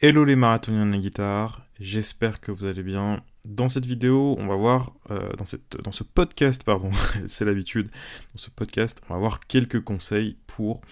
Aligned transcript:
Hello 0.00 0.24
les 0.24 0.36
marathoniens 0.36 0.86
de 0.86 0.92
la 0.92 0.98
guitare, 0.98 1.66
j'espère 1.80 2.40
que 2.40 2.52
vous 2.52 2.66
allez 2.66 2.84
bien. 2.84 3.20
Dans 3.44 3.66
cette 3.66 3.84
vidéo, 3.84 4.36
on 4.38 4.46
va 4.46 4.54
voir, 4.54 4.92
euh, 5.10 5.32
dans, 5.32 5.44
ce 5.90 6.04
podcast, 6.04 6.62
pardon, 6.62 6.92
c'est 7.26 7.44
l'habitude, 7.44 7.88
dans 8.32 8.36
ce 8.36 8.48
podcast, 8.48 9.02
on 9.08 9.14
va 9.14 9.18
voir 9.18 9.40
quelques 9.40 9.82
conseils 9.82 10.36
pour, 10.46 10.82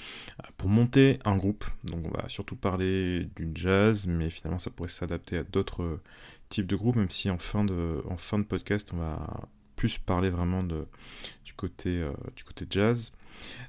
euh, 0.42 0.66
monter 0.68 1.20
un 1.24 1.36
groupe. 1.36 1.64
Donc 1.84 2.04
on 2.04 2.20
va 2.20 2.28
surtout 2.28 2.56
parler 2.56 3.28
d'une 3.36 3.56
jazz, 3.56 4.08
mais 4.08 4.28
finalement 4.28 4.58
ça 4.58 4.70
pourrait 4.70 4.88
s'adapter 4.88 5.38
à 5.38 5.44
d'autres 5.44 6.00
types 6.48 6.66
de 6.66 6.74
groupes, 6.74 6.96
même 6.96 7.08
si 7.08 7.30
en 7.30 7.38
fin 7.38 7.62
de, 7.62 8.02
podcast, 8.42 8.90
on 8.92 8.96
va 8.96 9.48
plus 9.76 9.98
parler 9.98 10.30
vraiment 10.30 10.64
du, 10.64 11.52
côté, 11.54 11.90
euh, 12.00 12.12
du 12.34 12.66
jazz. 12.68 13.12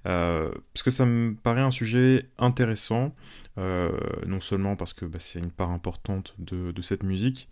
Euh, 0.05 0.51
parce 0.73 0.83
que 0.83 0.89
ça 0.89 1.05
me 1.05 1.35
paraît 1.35 1.61
un 1.61 1.71
sujet 1.71 2.29
intéressant, 2.37 3.05
euh, 3.05 3.46
non 3.57 4.39
seulement 4.39 4.75
parce 4.75 4.93
que 4.93 5.05
bah, 5.05 5.19
c'est 5.19 5.39
une 5.39 5.51
part 5.51 5.71
importante 5.71 6.35
de, 6.37 6.81
cette 6.81 7.03
musique, 7.03 7.49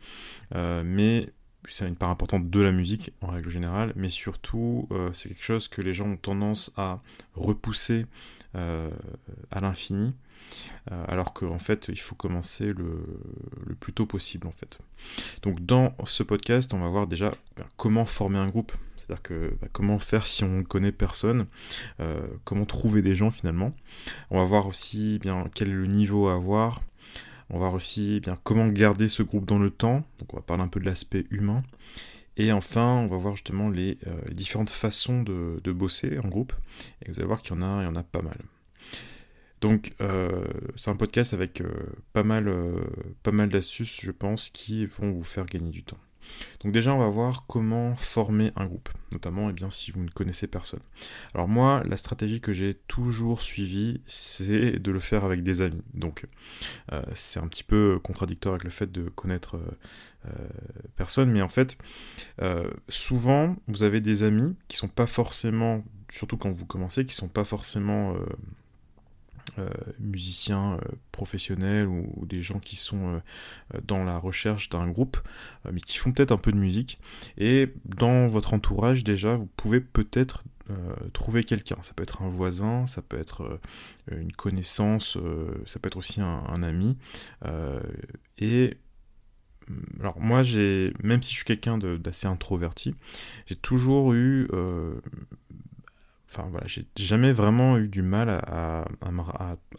euh, 0.53 0.83
mais 0.85 1.29
c'est 1.69 1.87
une 1.87 1.95
part 1.95 2.09
importante 2.09 2.49
de 2.49 2.61
la 2.61 2.71
musique 2.71 3.11
en 3.21 3.27
règle 3.27 3.49
générale, 3.49 3.93
mais 3.95 4.09
surtout 4.09 4.87
c'est 5.13 5.29
quelque 5.29 5.43
chose 5.43 5.67
que 5.67 5.81
les 5.81 5.93
gens 5.93 6.07
ont 6.07 6.17
tendance 6.17 6.71
à 6.77 7.01
repousser 7.35 8.05
à 8.53 9.61
l'infini. 9.61 10.13
alors 11.07 11.33
qu'en 11.33 11.57
fait 11.59 11.87
il 11.89 11.99
faut 11.99 12.15
commencer 12.15 12.65
le, 12.65 13.03
le, 13.65 13.75
plus 13.75 13.93
tôt 13.93 14.05
possible 14.05 14.47
en 14.47 14.51
fait. 14.51 14.79
Donc 15.41 15.65
dans 15.65 15.93
ce 16.05 16.23
podcast 16.23 16.73
on 16.73 16.79
va 16.79 16.87
voir 16.87 17.07
déjà 17.07 17.31
ben, 17.57 17.65
comment 17.77 18.05
former 18.05 18.37
un 18.37 18.47
groupe, 18.47 18.71
c'est-à-dire 18.95 19.21
que 19.21 19.57
bah, 19.61 19.67
comment 19.71 19.99
faire 19.99 20.25
si 20.25 20.43
on 20.43 20.57
ne 20.57 20.63
connaît 20.63 20.91
personne, 20.91 21.45
euh, 21.99 22.19
comment 22.43 22.65
trouver 22.65 23.01
des 23.01 23.15
gens 23.15 23.31
finalement. 23.31 23.73
On 24.31 24.39
va 24.39 24.45
voir 24.45 24.67
aussi 24.67 25.19
bien 25.19 25.45
quel 25.53 25.69
est 25.69 25.73
le 25.73 25.87
niveau 25.87 26.27
à 26.27 26.35
avoir. 26.35 26.81
On 27.49 27.53
va 27.53 27.59
voir 27.59 27.73
aussi 27.73 28.19
bien 28.19 28.35
comment 28.43 28.67
garder 28.67 29.07
ce 29.07 29.23
groupe 29.23 29.45
dans 29.45 29.59
le 29.59 29.69
temps. 29.69 30.03
Donc 30.19 30.33
on 30.33 30.37
va 30.37 30.41
parler 30.41 30.63
un 30.63 30.67
peu 30.67 30.79
de 30.79 30.85
l'aspect 30.85 31.25
humain. 31.29 31.63
Et 32.37 32.51
enfin, 32.51 32.95
on 32.95 33.07
va 33.07 33.17
voir 33.17 33.35
justement 33.35 33.69
les, 33.69 33.97
euh, 34.07 34.19
différentes 34.31 34.69
façons 34.69 35.21
de, 35.23 35.71
bosser 35.71 36.19
en 36.19 36.27
groupe. 36.27 36.53
Et 37.01 37.11
vous 37.11 37.19
allez 37.19 37.27
voir 37.27 37.41
qu'il 37.41 37.55
y 37.55 37.57
en 37.57 37.61
a, 37.61 37.83
y 37.83 37.87
en 37.87 37.93
pas 38.03 38.21
mal. 38.21 38.37
Donc 39.61 39.93
euh, 40.01 40.45
c'est 40.75 40.91
un 40.91 40.95
podcast 40.95 41.33
avec 41.33 41.63
pas 42.13 42.23
mal, 42.23 42.53
pas 43.23 43.31
mal 43.31 43.49
d'astuces, 43.49 44.01
je 44.01 44.11
pense, 44.11 44.49
qui 44.49 44.85
vont 44.85 45.11
vous 45.11 45.23
faire 45.23 45.45
gagner 45.45 45.71
du 45.71 45.83
temps. 45.83 45.99
Donc 46.61 46.73
déjà, 46.73 46.93
on 46.93 46.99
va 46.99 47.09
voir 47.09 47.45
comment 47.47 47.95
former 47.95 48.51
un 48.55 48.65
groupe, 48.65 48.89
notamment 49.11 49.49
eh 49.49 49.53
bien, 49.53 49.69
si 49.69 49.91
vous 49.91 50.03
ne 50.03 50.09
connaissez 50.09 50.47
personne. 50.47 50.79
Alors 51.33 51.47
moi, 51.47 51.83
la 51.85 51.97
stratégie 51.97 52.41
que 52.41 52.53
j'ai 52.53 52.73
toujours 52.87 53.41
suivie, 53.41 54.01
c'est 54.05 54.79
de 54.79 54.91
le 54.91 54.99
faire 54.99 55.25
avec 55.25 55.43
des 55.43 55.61
amis. 55.61 55.83
Donc 55.93 56.25
euh, 56.91 57.01
c'est 57.13 57.39
un 57.39 57.47
petit 57.47 57.63
peu 57.63 57.99
contradictoire 57.99 58.55
avec 58.55 58.63
le 58.63 58.69
fait 58.69 58.91
de 58.91 59.09
connaître 59.09 59.57
euh, 59.57 59.77
euh, 60.27 60.47
personne, 60.95 61.31
mais 61.31 61.41
en 61.41 61.49
fait, 61.49 61.77
souvent, 62.89 63.55
vous 63.67 63.83
avez 63.83 64.01
des 64.01 64.23
amis 64.23 64.55
qui 64.67 64.77
sont 64.77 64.87
pas 64.87 65.07
forcément, 65.07 65.83
surtout 66.09 66.37
quand 66.37 66.51
vous 66.51 66.65
commencez, 66.65 67.05
qui 67.05 67.13
sont 67.13 67.27
pas 67.27 67.45
forcément 67.45 68.15
musiciens 69.99 70.73
euh, 70.73 70.95
professionnels 71.11 71.87
ou, 71.87 72.25
des 72.25 72.39
gens 72.39 72.59
qui 72.59 72.75
sont 72.75 73.15
euh, 73.73 73.79
dans 73.83 74.03
la 74.03 74.17
recherche 74.17 74.69
d'un 74.69 74.87
groupe, 74.87 75.17
mais 75.71 75.79
qui 75.79 75.97
font 75.97 76.11
peut-être 76.11 76.31
un 76.31 76.37
peu 76.37 76.51
de 76.51 76.57
musique. 76.57 76.99
Et 77.37 77.73
dans 77.85 78.27
votre 78.27 78.53
entourage, 78.53 79.03
déjà, 79.03 79.35
vous 79.35 79.49
pouvez 79.57 79.79
peut-être 79.81 80.43
trouver 81.13 81.43
quelqu'un. 81.43 81.77
Ça 81.83 81.93
peut 81.93 82.01
être 82.01 82.23
un 82.23 82.27
voisin, 82.27 82.87
ça 82.87 83.03
peut 83.03 83.19
être 83.19 83.59
une 84.11 84.31
connaissance, 84.31 85.15
ça 85.67 85.79
peut 85.79 85.85
être 85.85 85.97
aussi 85.97 86.21
un, 86.21 86.43
un 86.47 86.63
ami. 86.63 86.97
et 88.39 88.75
mm, 89.67 89.99
alors 89.99 90.19
moi, 90.19 90.41
j'ai, 90.41 90.91
même 91.03 91.21
si 91.21 91.33
je 91.33 91.37
suis 91.37 91.45
quelqu'un 91.45 91.77
d'assez 91.77 92.25
introverti, 92.25 92.95
j'ai 93.45 93.55
toujours 93.55 94.13
eu 94.13 94.47
enfin 96.29 96.47
voilà, 96.51 96.67
j'ai 96.67 96.85
jamais 96.97 97.31
vraiment 97.33 97.77
eu 97.77 97.87
du 97.87 98.01
mal 98.01 98.29
à, 98.29 98.85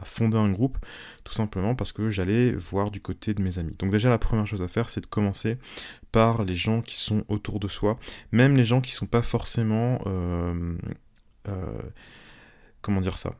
fonder 0.04 0.38
un 0.38 0.50
groupe, 0.50 0.78
tout 1.24 1.32
simplement 1.32 1.74
parce 1.74 1.92
que 1.92 2.08
j'allais 2.08 2.52
voir 2.52 2.90
du 2.90 3.00
côté 3.00 3.34
de 3.34 3.42
mes 3.42 3.58
amis. 3.58 3.74
Donc 3.78 3.90
déjà 3.90 4.10
la 4.10 4.18
première 4.18 4.46
chose 4.46 4.62
à 4.62 4.68
faire, 4.68 4.88
c'est 4.88 5.00
de 5.00 5.06
commencer 5.06 5.58
par 6.12 6.44
les 6.44 6.54
gens 6.54 6.82
qui 6.82 6.96
sont 6.96 7.24
autour 7.28 7.60
de 7.60 7.68
soi, 7.68 7.98
même 8.32 8.56
les 8.56 8.64
gens 8.64 8.80
qui 8.80 8.92
sont 8.92 9.06
pas 9.06 9.22
forcément, 9.22 10.00
euh, 10.06 10.76
euh, 11.48 11.82
comment 12.80 13.00
dire 13.00 13.18
ça, 13.18 13.34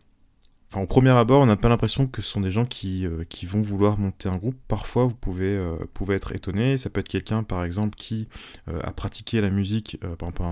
Enfin, 0.69 0.81
au 0.81 0.87
premier 0.87 1.11
abord, 1.11 1.43
on 1.43 1.47
n'a 1.47 1.57
pas 1.57 1.69
l'impression 1.69 2.09
que 2.09 2.23
ce 2.23 2.29
sont 2.29 2.41
des 2.41 2.51
gens 2.51 2.65
qui, 2.65 3.07
euh, 3.07 3.25
vont 3.45 3.61
vouloir 3.61 3.99
monter 3.99 4.29
un 4.29 4.37
groupe. 4.37 4.57
Parfois, 4.67 5.05
vous 5.05 5.15
pouvez, 5.15 5.57
euh, 5.57 5.77
pouvez 5.95 6.17
être 6.17 6.33
étonné. 6.33 6.77
Ça 6.77 6.91
peut 6.91 6.99
être 6.99 7.09
quelqu'un, 7.09 7.45
par 7.45 7.63
exemple, 7.65 7.95
qui 7.95 8.27
euh, 8.69 8.81
a 8.83 8.91
pratiqué 8.91 9.41
la 9.41 9.51
musique, 9.51 9.99
par 10.19 10.29
exemple, 10.29 10.43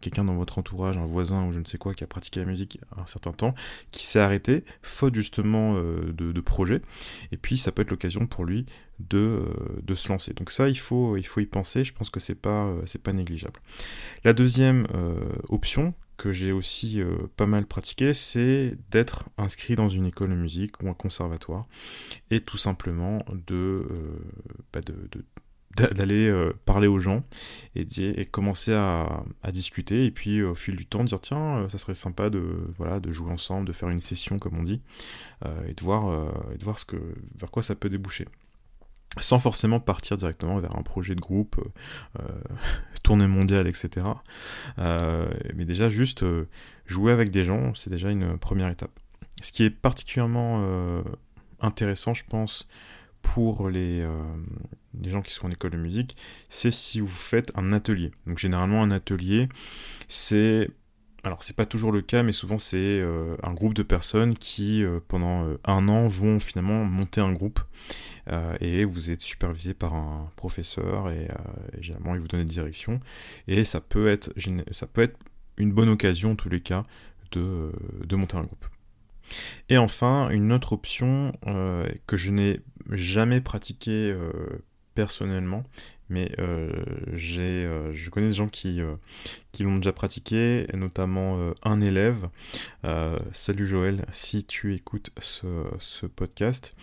quelqu'un 0.00 0.24
dans 0.24 0.36
votre 0.36 0.58
entourage, 0.58 0.96
un 0.96 1.04
voisin 1.04 1.46
ou 1.46 1.52
je 1.52 1.58
ne 1.58 1.66
sais 1.66 1.76
quoi, 1.76 1.92
qui 1.92 2.02
a 2.02 2.06
pratiqué 2.06 2.40
la 2.40 2.46
musique 2.46 2.80
un 2.96 3.04
certain 3.04 3.32
temps, 3.32 3.54
qui 3.90 4.06
s'est 4.06 4.20
arrêté, 4.20 4.64
faute 4.82 5.14
justement 5.14 5.74
de, 5.74 6.40
projet. 6.40 6.80
Et 7.32 7.36
puis, 7.36 7.58
ça 7.58 7.72
peut 7.72 7.82
être 7.82 7.90
l'occasion 7.90 8.26
pour 8.26 8.46
lui 8.46 8.64
de, 9.00 9.42
se 9.94 10.08
lancer. 10.08 10.32
Donc 10.32 10.50
ça, 10.50 10.68
il 10.68 10.78
faut, 10.78 11.16
y 11.16 11.46
penser. 11.46 11.84
Je 11.84 11.92
pense 11.92 12.08
que 12.08 12.20
c'est 12.20 12.34
pas, 12.34 12.72
pas 13.02 13.12
négligeable. 13.12 13.60
La 14.24 14.32
deuxième 14.32 14.86
option, 15.50 15.92
que 16.18 16.32
j'ai 16.32 16.52
aussi 16.52 17.00
euh, 17.00 17.16
pas 17.36 17.46
mal 17.46 17.64
pratiqué, 17.64 18.12
c'est 18.12 18.76
d'être 18.90 19.30
inscrit 19.38 19.76
dans 19.76 19.88
une 19.88 20.04
école 20.04 20.30
de 20.30 20.34
musique 20.34 20.82
ou 20.82 20.88
un 20.90 20.94
conservatoire 20.94 21.62
et 22.30 22.40
tout 22.40 22.58
simplement 22.58 23.24
de, 23.46 23.54
euh, 23.54 24.18
bah 24.72 24.80
d'aller 25.94 26.28
euh, 26.28 26.52
parler 26.64 26.88
aux 26.88 26.98
gens 26.98 27.22
et, 27.76 28.26
commencer 28.26 28.74
à, 28.74 29.24
discuter 29.52 30.06
et 30.06 30.10
puis 30.10 30.42
au 30.42 30.56
fil 30.56 30.74
du 30.74 30.86
temps 30.86 31.04
dire 31.04 31.20
tiens 31.20 31.68
ça 31.68 31.78
serait 31.78 31.94
sympa 31.94 32.30
de 32.30 32.42
voilà 32.76 32.98
de 32.98 33.12
jouer 33.12 33.30
ensemble 33.30 33.66
de 33.66 33.72
faire 33.72 33.88
une 33.88 34.00
session 34.00 34.38
comme 34.38 34.58
on 34.58 34.64
dit 34.64 34.82
et 35.66 35.72
de 35.72 35.82
voir 35.82 36.32
et 36.52 36.58
de 36.58 36.64
voir 36.64 36.78
ce 36.78 36.84
que 36.84 36.96
vers 37.36 37.50
quoi 37.50 37.62
ça 37.62 37.76
peut 37.76 37.88
déboucher 37.88 38.26
sans 39.20 39.38
forcément 39.38 39.80
partir 39.80 40.16
directement 40.16 40.58
vers 40.58 40.76
un 40.76 40.82
projet 40.82 41.14
de 41.14 41.20
groupe, 41.20 41.56
euh, 41.58 42.22
euh 42.22 42.54
tournée 43.02 43.26
mondiale, 43.26 43.66
etc. 43.66 44.06
Euh, 44.78 45.28
mais 45.54 45.64
déjà 45.64 45.88
juste 45.88 46.24
jouer 46.84 47.12
avec 47.12 47.30
des 47.30 47.42
gens, 47.42 47.72
c'est 47.74 47.90
déjà 47.90 48.10
une 48.10 48.36
première 48.36 48.68
étape. 48.68 48.90
Ce 49.40 49.50
qui 49.50 49.62
est 49.62 49.70
particulièrement 49.70 51.02
intéressant, 51.60 52.12
je 52.12 52.24
pense, 52.28 52.68
pour 53.22 53.70
les, 53.70 54.06
les, 55.00 55.10
gens 55.10 55.22
qui 55.22 55.32
sont 55.32 55.46
en 55.46 55.50
école 55.50 55.70
de 55.70 55.78
musique, 55.78 56.16
c'est 56.50 56.72
si 56.72 57.00
vous 57.00 57.06
faites 57.06 57.56
un 57.56 57.72
atelier. 57.72 58.10
Donc 58.26 58.38
généralement 58.38 58.82
un 58.82 58.90
atelier, 58.90 59.48
c'est 60.08 60.68
alors 61.24 61.42
c'est 61.42 61.56
pas 61.56 61.66
toujours 61.66 61.90
le 61.90 62.00
cas, 62.00 62.22
mais 62.22 62.32
souvent 62.32 62.58
c'est 62.58 62.76
euh, 62.78 63.36
un 63.42 63.52
groupe 63.52 63.74
de 63.74 63.82
personnes 63.82 64.34
qui 64.34 64.84
euh, 64.84 65.00
pendant 65.08 65.44
euh, 65.44 65.58
un 65.64 65.88
an 65.88 66.06
vont 66.06 66.38
finalement 66.38 66.84
monter 66.84 67.20
un 67.20 67.32
groupe 67.32 67.60
et 68.60 68.84
vous 68.84 69.10
êtes 69.10 69.22
supervisé 69.22 69.72
par 69.72 69.94
un 69.94 70.30
professeur 70.36 71.08
et, 71.08 71.28
généralement 71.80 72.14
il 72.14 72.20
vous 72.20 72.28
donne 72.28 72.44
des 72.44 72.52
directions 72.52 73.00
et 73.46 73.64
ça 73.64 73.80
peut 73.80 74.06
être 74.06 74.30
une 74.36 75.72
bonne 75.72 75.88
occasion 75.88 76.32
en 76.32 76.34
tous 76.34 76.50
les 76.50 76.60
cas 76.60 76.82
de, 77.32 77.72
de 78.04 78.16
monter 78.16 78.36
un 78.36 78.42
groupe. 78.42 78.66
Et 79.70 79.78
enfin 79.78 80.28
une 80.28 80.52
autre 80.52 80.74
option 80.74 81.32
que 82.06 82.18
je 82.18 82.30
n'ai 82.30 82.60
jamais 82.90 83.40
pratiquée 83.40 84.14
personnellement, 84.94 85.64
mais 86.08 86.32
euh, 86.38 86.70
euh, 87.38 87.92
je 87.92 88.10
connais 88.10 88.28
des 88.28 88.32
gens 88.32 88.48
qui, 88.48 88.80
euh, 88.80 88.96
qui 89.52 89.62
l'ont 89.62 89.76
déjà 89.76 89.92
pratiqué, 89.92 90.66
notamment 90.74 91.38
un 91.62 91.80
élève. 91.80 92.28
salut 93.32 93.66
Joël, 93.66 94.04
si 94.10 94.44
tu 94.44 94.74
écoutes 94.74 95.10
ce, 95.18 96.06
podcast, 96.06 96.74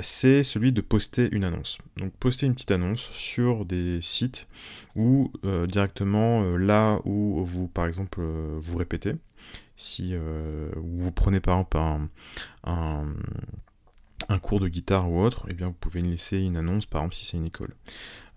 c'est 0.00 0.42
celui 0.42 0.72
de 0.72 0.80
poster 0.80 1.28
une 1.32 1.44
annonce. 1.44 1.78
Donc 1.96 2.12
poster 2.14 2.46
une 2.46 2.54
petite 2.54 2.70
annonce 2.70 3.10
sur 3.12 3.64
des 3.64 4.00
sites 4.00 4.46
ou 4.94 5.32
directement 5.66 6.56
là 6.56 7.00
où 7.04 7.42
vous, 7.44 7.68
par 7.68 7.86
exemple, 7.86 8.20
vous 8.20 8.76
répétez. 8.76 9.14
Si 9.76 10.14
vous 10.16 11.12
prenez 11.12 11.40
par 11.40 11.58
exemple 11.58 11.78
un 12.64 13.06
cours 14.38 14.60
de 14.60 14.68
guitare 14.68 15.10
ou 15.10 15.20
autre, 15.20 15.46
eh 15.48 15.54
bien 15.54 15.68
vous 15.68 15.74
pouvez 15.74 16.00
laisser 16.00 16.38
une 16.38 16.56
annonce, 16.56 16.86
par 16.86 17.02
exemple 17.02 17.14
si 17.14 17.24
c'est 17.24 17.36
une 17.36 17.46
école. 17.46 17.74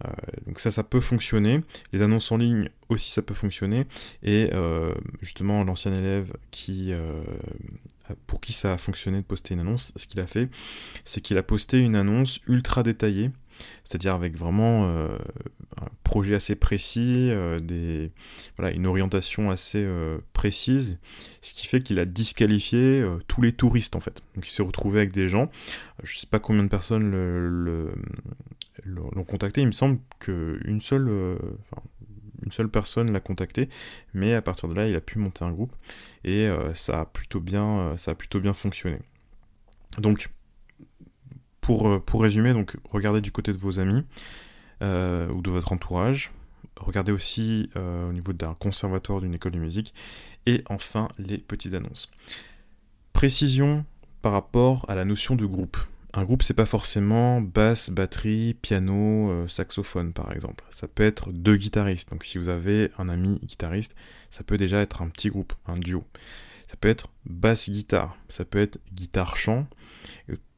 Euh, 0.05 0.09
donc 0.47 0.59
ça, 0.59 0.71
ça 0.71 0.83
peut 0.83 0.99
fonctionner. 0.99 1.61
Les 1.91 2.01
annonces 2.01 2.31
en 2.31 2.37
ligne 2.37 2.69
aussi, 2.89 3.11
ça 3.11 3.21
peut 3.21 3.33
fonctionner. 3.33 3.85
Et 4.23 4.49
euh, 4.53 4.93
justement, 5.21 5.63
l'ancien 5.63 5.93
élève 5.93 6.33
qui, 6.51 6.91
euh, 6.91 7.21
pour 8.27 8.39
qui 8.39 8.53
ça 8.53 8.73
a 8.73 8.77
fonctionné 8.77 9.17
de 9.17 9.25
poster 9.25 9.53
une 9.53 9.61
annonce, 9.61 9.91
ce 9.95 10.07
qu'il 10.07 10.19
a 10.19 10.27
fait, 10.27 10.49
c'est 11.05 11.21
qu'il 11.21 11.37
a 11.37 11.43
posté 11.43 11.79
une 11.79 11.95
annonce 11.95 12.39
ultra 12.47 12.83
détaillée, 12.83 13.31
c'est-à-dire 13.83 14.13
avec 14.13 14.37
vraiment 14.37 15.09
projet 16.03 16.35
assez 16.35 16.55
précis, 16.55 17.31
des, 17.61 18.11
voilà, 18.57 18.73
une 18.75 18.87
orientation 18.87 19.51
assez 19.51 19.87
précise, 20.33 20.99
ce 21.41 21.53
qui 21.53 21.67
fait 21.67 21.79
qu'il 21.79 21.99
a 21.99 22.05
disqualifié 22.05 23.05
tous 23.27 23.41
les 23.41 23.53
touristes 23.53 23.95
en 23.95 23.99
fait. 23.99 24.21
Donc 24.35 24.47
il 24.47 24.51
s'est 24.51 24.63
retrouvé 24.63 24.99
avec 24.99 25.13
des 25.13 25.29
gens, 25.29 25.49
je 26.03 26.17
sais 26.17 26.27
pas 26.27 26.39
combien 26.39 26.63
de 26.63 26.69
personnes 26.69 27.11
l'ont 28.85 29.23
contacté, 29.23 29.61
il 29.61 29.67
me 29.67 29.71
semble 29.71 29.99
qu'une 30.19 30.81
seule, 30.81 31.37
une 32.43 32.51
seule 32.51 32.69
personne 32.69 33.11
l'a 33.11 33.19
contacté, 33.19 33.69
mais 34.13 34.33
à 34.33 34.41
partir 34.41 34.69
de 34.69 34.75
là, 34.75 34.87
il 34.87 34.95
a 34.95 35.01
pu 35.01 35.19
monter 35.19 35.43
un 35.43 35.51
groupe 35.51 35.75
et 36.23 36.47
euh, 36.47 36.73
ça, 36.73 37.01
a 37.01 37.05
plutôt 37.05 37.39
bien, 37.39 37.79
euh, 37.79 37.97
ça 37.97 38.11
a 38.11 38.15
plutôt 38.15 38.39
bien 38.39 38.53
fonctionné. 38.53 38.99
Donc, 39.97 40.29
pour, 41.61 41.87
euh, 41.87 41.99
pour 41.99 42.21
résumer, 42.21 42.53
donc, 42.53 42.75
regardez 42.89 43.21
du 43.21 43.31
côté 43.31 43.51
de 43.51 43.57
vos 43.57 43.79
amis 43.79 44.03
ou 44.81 45.41
de 45.41 45.49
votre 45.49 45.73
entourage. 45.73 46.31
Regardez 46.77 47.11
aussi 47.11 47.69
au 47.75 48.13
niveau 48.13 48.33
d'un 48.33 48.53
conservatoire 48.53 49.21
d'une 49.21 49.33
école 49.33 49.51
de 49.51 49.59
musique. 49.59 49.93
Et 50.45 50.63
enfin, 50.69 51.07
les 51.17 51.37
petites 51.37 51.73
annonces. 51.73 52.09
Précision 53.13 53.85
par 54.21 54.31
rapport 54.31 54.85
à 54.87 54.95
la 54.95 55.05
notion 55.05 55.35
de 55.35 55.45
groupe. 55.45 55.77
Un 56.13 56.23
groupe, 56.23 56.41
c'est 56.41 56.55
pas 56.55 56.65
forcément 56.65 57.39
basse, 57.39 57.91
batterie, 57.91 58.55
piano, 58.61 59.29
euh, 59.29 59.47
saxophone 59.47 60.11
par 60.11 60.31
exemple. 60.31 60.63
Ça 60.71 60.87
peut 60.87 61.03
être 61.03 61.31
deux 61.31 61.55
guitaristes. 61.55 62.09
Donc 62.09 62.23
si 62.23 62.39
vous 62.39 62.49
avez 62.49 62.89
un 62.97 63.09
ami 63.09 63.39
guitariste, 63.43 63.95
ça 64.31 64.43
peut 64.43 64.57
déjà 64.57 64.81
être 64.81 65.03
un 65.03 65.09
petit 65.09 65.29
groupe, 65.29 65.53
un 65.67 65.77
duo. 65.77 66.03
Ça 66.67 66.77
peut 66.77 66.87
être 66.87 67.09
basse-guitare, 67.25 68.15
ça 68.27 68.45
peut 68.45 68.59
être 68.59 68.79
guitare-chant, 68.93 69.67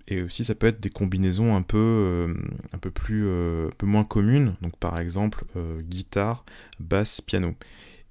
et 0.07 0.21
aussi 0.21 0.43
ça 0.43 0.55
peut 0.55 0.67
être 0.67 0.79
des 0.79 0.89
combinaisons 0.89 1.55
un 1.55 1.61
peu, 1.61 1.77
euh, 1.77 2.33
un 2.73 2.77
peu 2.77 2.91
plus, 2.91 3.25
euh, 3.27 3.69
peu 3.77 3.85
moins 3.85 4.03
communes. 4.03 4.55
Donc 4.61 4.77
par 4.77 4.99
exemple 4.99 5.45
guitare, 5.81 6.45
basse, 6.79 7.21
piano. 7.21 7.55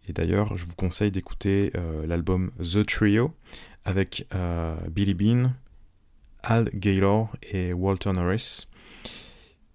Et 0.09 0.13
d'ailleurs, 0.13 0.57
je 0.57 0.67
vous 0.67 0.75
conseille 0.75 1.11
d'écouter 1.11 1.73
l'album 2.07 2.51
The 2.59 2.85
Trio 2.85 3.33
avec 3.85 4.27
Billy 4.91 5.15
Bean, 5.15 5.53
Al 6.43 6.71
Gaylor 6.75 7.37
et 7.43 7.73
Walter 7.73 8.13
Norris, 8.13 8.67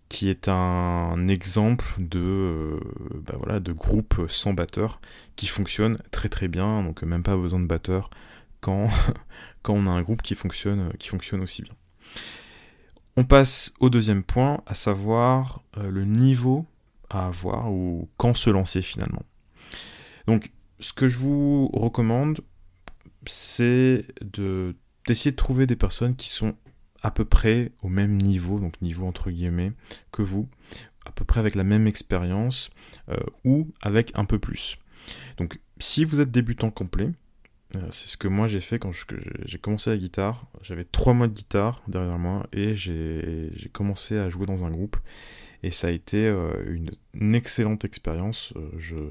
qui 0.09 0.29
est 0.29 0.47
un 0.47 1.27
exemple 1.27 1.85
de, 1.97 2.19
euh, 2.19 2.79
bah 3.27 3.35
voilà, 3.37 3.59
de 3.59 3.71
groupe 3.71 4.25
sans 4.27 4.53
batteur 4.53 5.01
qui 5.35 5.47
fonctionne 5.47 5.97
très 6.11 6.29
très 6.29 6.47
bien, 6.47 6.83
donc 6.83 7.03
même 7.03 7.23
pas 7.23 7.35
besoin 7.35 7.59
de 7.59 7.65
batteur 7.65 8.09
quand, 8.61 8.87
quand 9.61 9.73
on 9.73 9.87
a 9.87 9.89
un 9.89 10.01
groupe 10.01 10.21
qui 10.21 10.35
fonctionne, 10.35 10.91
qui 10.99 11.09
fonctionne 11.09 11.41
aussi 11.41 11.63
bien. 11.63 11.73
On 13.17 13.23
passe 13.23 13.73
au 13.79 13.89
deuxième 13.89 14.23
point, 14.23 14.61
à 14.65 14.73
savoir 14.73 15.61
euh, 15.77 15.89
le 15.89 16.05
niveau 16.05 16.65
à 17.09 17.27
avoir 17.27 17.71
ou 17.71 18.09
quand 18.17 18.33
se 18.33 18.49
lancer 18.49 18.81
finalement. 18.81 19.23
Donc, 20.27 20.51
ce 20.79 20.91
que 20.91 21.07
je 21.07 21.17
vous 21.17 21.67
recommande, 21.73 22.41
c'est 23.25 24.05
de 24.21 24.75
d'essayer 25.07 25.31
de 25.31 25.35
trouver 25.35 25.67
des 25.67 25.75
personnes 25.75 26.15
qui 26.15 26.29
sont 26.29 26.55
à 27.03 27.11
peu 27.11 27.25
près 27.25 27.71
au 27.83 27.89
même 27.89 28.19
niveau, 28.19 28.59
donc 28.59 28.81
niveau 28.81 29.05
entre 29.05 29.29
guillemets, 29.29 29.71
que 30.11 30.23
vous, 30.23 30.49
à 31.05 31.11
peu 31.11 31.23
près 31.23 31.39
avec 31.39 31.53
la 31.53 31.63
même 31.63 31.85
expérience, 31.85 32.71
euh, 33.09 33.17
ou 33.43 33.67
avec 33.81 34.11
un 34.15 34.25
peu 34.25 34.39
plus. 34.39 34.77
Donc 35.37 35.59
si 35.77 36.03
vous 36.03 36.21
êtes 36.21 36.31
débutant 36.31 36.71
complet, 36.71 37.11
c'est 37.91 38.07
ce 38.07 38.17
que 38.17 38.27
moi 38.27 38.47
j'ai 38.47 38.61
fait 38.61 38.79
quand 38.79 38.91
j'ai 39.45 39.57
commencé 39.57 39.89
la 39.89 39.97
guitare. 39.97 40.45
J'avais 40.61 40.85
trois 40.85 41.13
mois 41.13 41.27
de 41.27 41.33
guitare 41.33 41.81
derrière 41.87 42.17
moi 42.17 42.47
et 42.53 42.75
j'ai 42.75 43.69
commencé 43.71 44.17
à 44.17 44.29
jouer 44.29 44.45
dans 44.45 44.65
un 44.65 44.71
groupe 44.71 44.97
et 45.65 45.71
ça 45.71 45.87
a 45.87 45.89
été 45.89 46.27
euh, 46.27 46.51
une, 47.15 47.33
excellente 47.33 47.85
expérience. 47.85 48.53
Euh, 48.55 49.09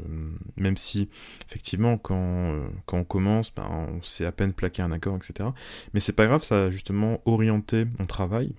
même 0.56 0.76
si, 0.76 1.08
effectivement, 1.48 1.98
quand, 1.98 2.14
euh, 2.54 2.68
quand 2.86 2.98
on 2.98 3.04
commence, 3.04 3.52
ben, 3.52 3.66
on 3.68 4.00
sait 4.02 4.24
à 4.24 4.30
peine 4.30 4.52
plaquer 4.54 4.82
un 4.82 4.92
accord, 4.92 5.16
etc. 5.16 5.48
Mais 5.92 6.00
c'est 6.00 6.12
pas 6.12 6.26
grave, 6.26 6.44
ça 6.44 6.66
a 6.66 6.70
justement 6.70 7.20
orienté 7.24 7.86
mon 7.98 8.06
travail 8.06 8.54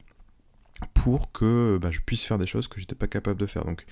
pour 0.94 1.31
que 1.31 1.80
ben, 1.81 1.90
je 1.90 2.02
puisse 2.02 2.25
faire 2.25 2.38
des 2.38 2.48
choses 2.48 2.68
que 2.68 2.81
j'étais 2.81 2.96
pas 2.96 3.07
capable 3.07 3.40
de 3.40 3.46
faire. 3.46 3.63
Donc, 3.63 3.86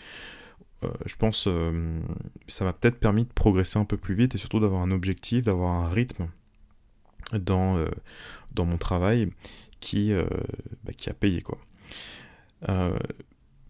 je 1.05 1.15
pense 1.15 1.45
que 1.45 2.01
ça 2.47 2.65
m'a 2.65 2.73
peut-être 2.73 2.99
permis 2.99 3.25
de 3.25 3.33
progresser 3.33 3.79
un 3.79 3.85
peu 3.85 3.97
plus 3.97 4.15
vite 4.15 4.35
et 4.35 4.37
surtout 4.37 4.59
d'avoir 4.59 4.81
un 4.81 4.91
objectif, 4.91 5.43
d'avoir 5.43 5.71
un 5.71 5.89
rythme 5.89 6.27
dans, 7.33 7.83
dans 8.53 8.65
mon 8.65 8.77
travail 8.77 9.29
qui, 9.79 10.13
bah, 10.83 10.91
a 11.07 11.13
payé 11.13 11.41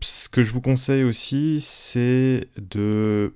ce 0.04 0.30
que 0.30 0.44
je 0.44 0.52
vous 0.54 0.62
conseille 0.62 1.04
aussi, 1.04 1.60
c'est 1.62 2.48
de, 2.58 3.34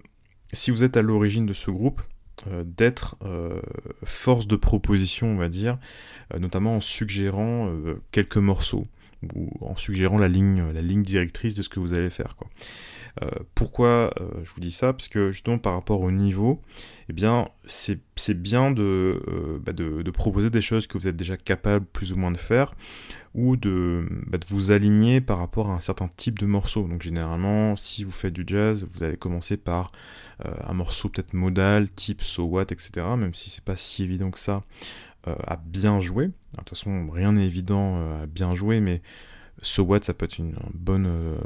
si 0.54 0.72
vous 0.72 0.84
êtes 0.84 0.98
à 0.98 1.02
l'origine 1.02 1.46
de 1.46 1.54
ce 1.54 1.72
groupe, 1.72 2.02
euh, 2.48 2.64
d'être 2.66 3.16
euh, 3.24 3.60
force 4.04 4.48
de 4.48 4.56
proposition, 4.56 5.28
on 5.28 5.38
va 5.38 5.50
dire, 5.50 5.80
euh, 6.34 6.40
notamment 6.40 6.76
en 6.76 6.80
suggérant 6.80 7.74
quelques 8.12 8.38
morceaux 8.38 8.88
ou 9.34 9.50
en 9.62 9.76
suggérant 9.76 10.20
la 10.20 10.28
ligne, 10.28 11.04
directrice 11.04 11.56
de 11.56 11.64
ce 11.64 11.70
que 11.70 11.80
vous 11.80 11.94
allez 11.94 12.12
faire. 12.12 12.36
Euh, 13.24 13.30
pourquoi 13.56 14.12
euh, 14.20 14.30
je 14.44 14.54
vous 14.54 14.62
dis 14.62 14.72
ça? 14.72 14.94
Parce 14.94 15.08
que 15.08 15.32
justement 15.32 15.58
par 15.58 15.74
rapport 15.74 16.02
au 16.02 16.12
niveau, 16.12 16.62
eh 17.10 17.14
bien 17.14 17.50
c'est 17.66 18.00
bien 18.30 18.74
euh, 18.78 19.60
bah, 19.62 19.74
de, 19.74 20.02
de, 20.02 20.12
proposer 20.12 20.50
des 20.50 20.62
choses 20.62 20.88
que 20.88 20.98
vous 20.98 21.08
êtes 21.08 21.16
déjà 21.16 21.38
capable 21.38 21.86
plus 21.86 22.14
ou 22.14 22.18
moins 22.18 22.32
de 22.32 22.38
faire 22.38 22.76
ou 23.34 23.56
de, 23.56 24.08
bah, 24.28 24.38
de 24.38 24.46
vous 24.48 24.72
aligner 24.72 25.22
par 25.22 25.40
rapport 25.40 25.70
à 25.70 25.74
un 25.74 25.80
certain 25.80 26.10
type 26.16 26.40
de 26.40 26.46
morceau. 26.46 26.88
Donc 26.88 27.02
généralement, 27.02 27.76
si 27.76 28.04
vous 28.04 28.12
faites 28.12 28.34
du 28.34 28.44
jazz, 28.46 28.88
vous 28.92 29.04
allez 29.04 29.18
commencer 29.18 29.58
par 29.58 29.92
un 30.44 30.74
morceau 30.74 31.10
peut-être 31.10 31.34
modal, 31.34 31.90
type 31.92 32.22
so 32.22 32.44
what, 32.44 32.64
etc. 32.64 32.92
Même 33.18 33.34
si 33.34 33.50
c'est 33.50 33.64
pas 33.64 33.76
si 33.76 34.04
évident 34.04 34.32
que 34.32 34.40
ça 34.40 34.64
à 35.26 35.58
bien 35.58 36.00
jouer. 36.00 36.28
de 36.28 36.32
toute 36.58 36.70
façon, 36.70 37.10
rien 37.12 37.34
n'est 37.34 37.46
évident 37.46 37.98
à 38.22 38.26
bien 38.28 38.56
jouer, 38.56 38.80
mais 38.80 39.02
So 39.62 39.84
What, 39.84 40.04
ça 40.04 40.14
peut 40.14 40.26
être 40.26 40.38
une, 40.38 40.56
bonne, 40.74 41.08
euh, 41.08 41.38